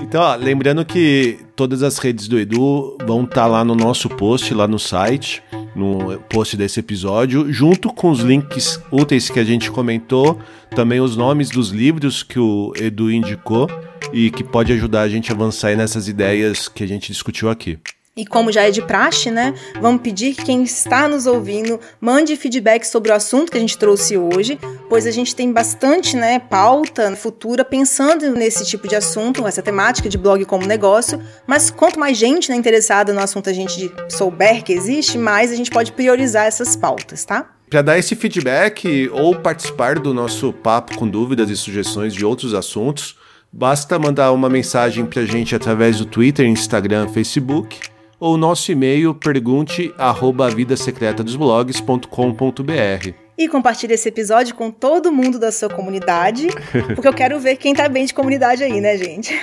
[0.00, 4.08] Então, ó, lembrando que todas as redes do Edu vão estar tá lá no nosso
[4.08, 5.42] post, lá no site,
[5.74, 10.38] no post desse episódio, junto com os links úteis que a gente comentou,
[10.74, 13.68] também os nomes dos livros que o Edu indicou
[14.12, 17.78] e que pode ajudar a gente a avançar nessas ideias que a gente discutiu aqui.
[18.14, 19.54] E como já é de praxe, né?
[19.80, 23.78] Vamos pedir que quem está nos ouvindo mande feedback sobre o assunto que a gente
[23.78, 29.46] trouxe hoje, pois a gente tem bastante, né, pauta futura pensando nesse tipo de assunto,
[29.46, 31.22] essa temática de blog como negócio.
[31.46, 35.56] Mas quanto mais gente né, interessada no assunto a gente souber que existe, mais a
[35.56, 37.50] gente pode priorizar essas pautas, tá?
[37.70, 42.52] Para dar esse feedback ou participar do nosso papo com dúvidas e sugestões de outros
[42.52, 43.16] assuntos,
[43.50, 47.91] basta mandar uma mensagem para a gente através do Twitter, Instagram, Facebook
[48.22, 53.14] ou nosso e-mail pergunte arroba vidasecretadosblogs.com.br.
[53.36, 56.46] E compartilhe esse episódio com todo mundo da sua comunidade,
[56.94, 59.34] porque eu quero ver quem tá bem de comunidade aí, né, gente?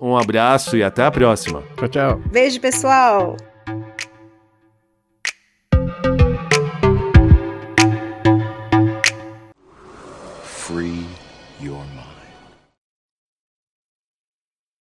[0.00, 1.64] um abraço e até a próxima.
[1.76, 2.20] Tchau, tchau.
[2.30, 3.36] Beijo, pessoal.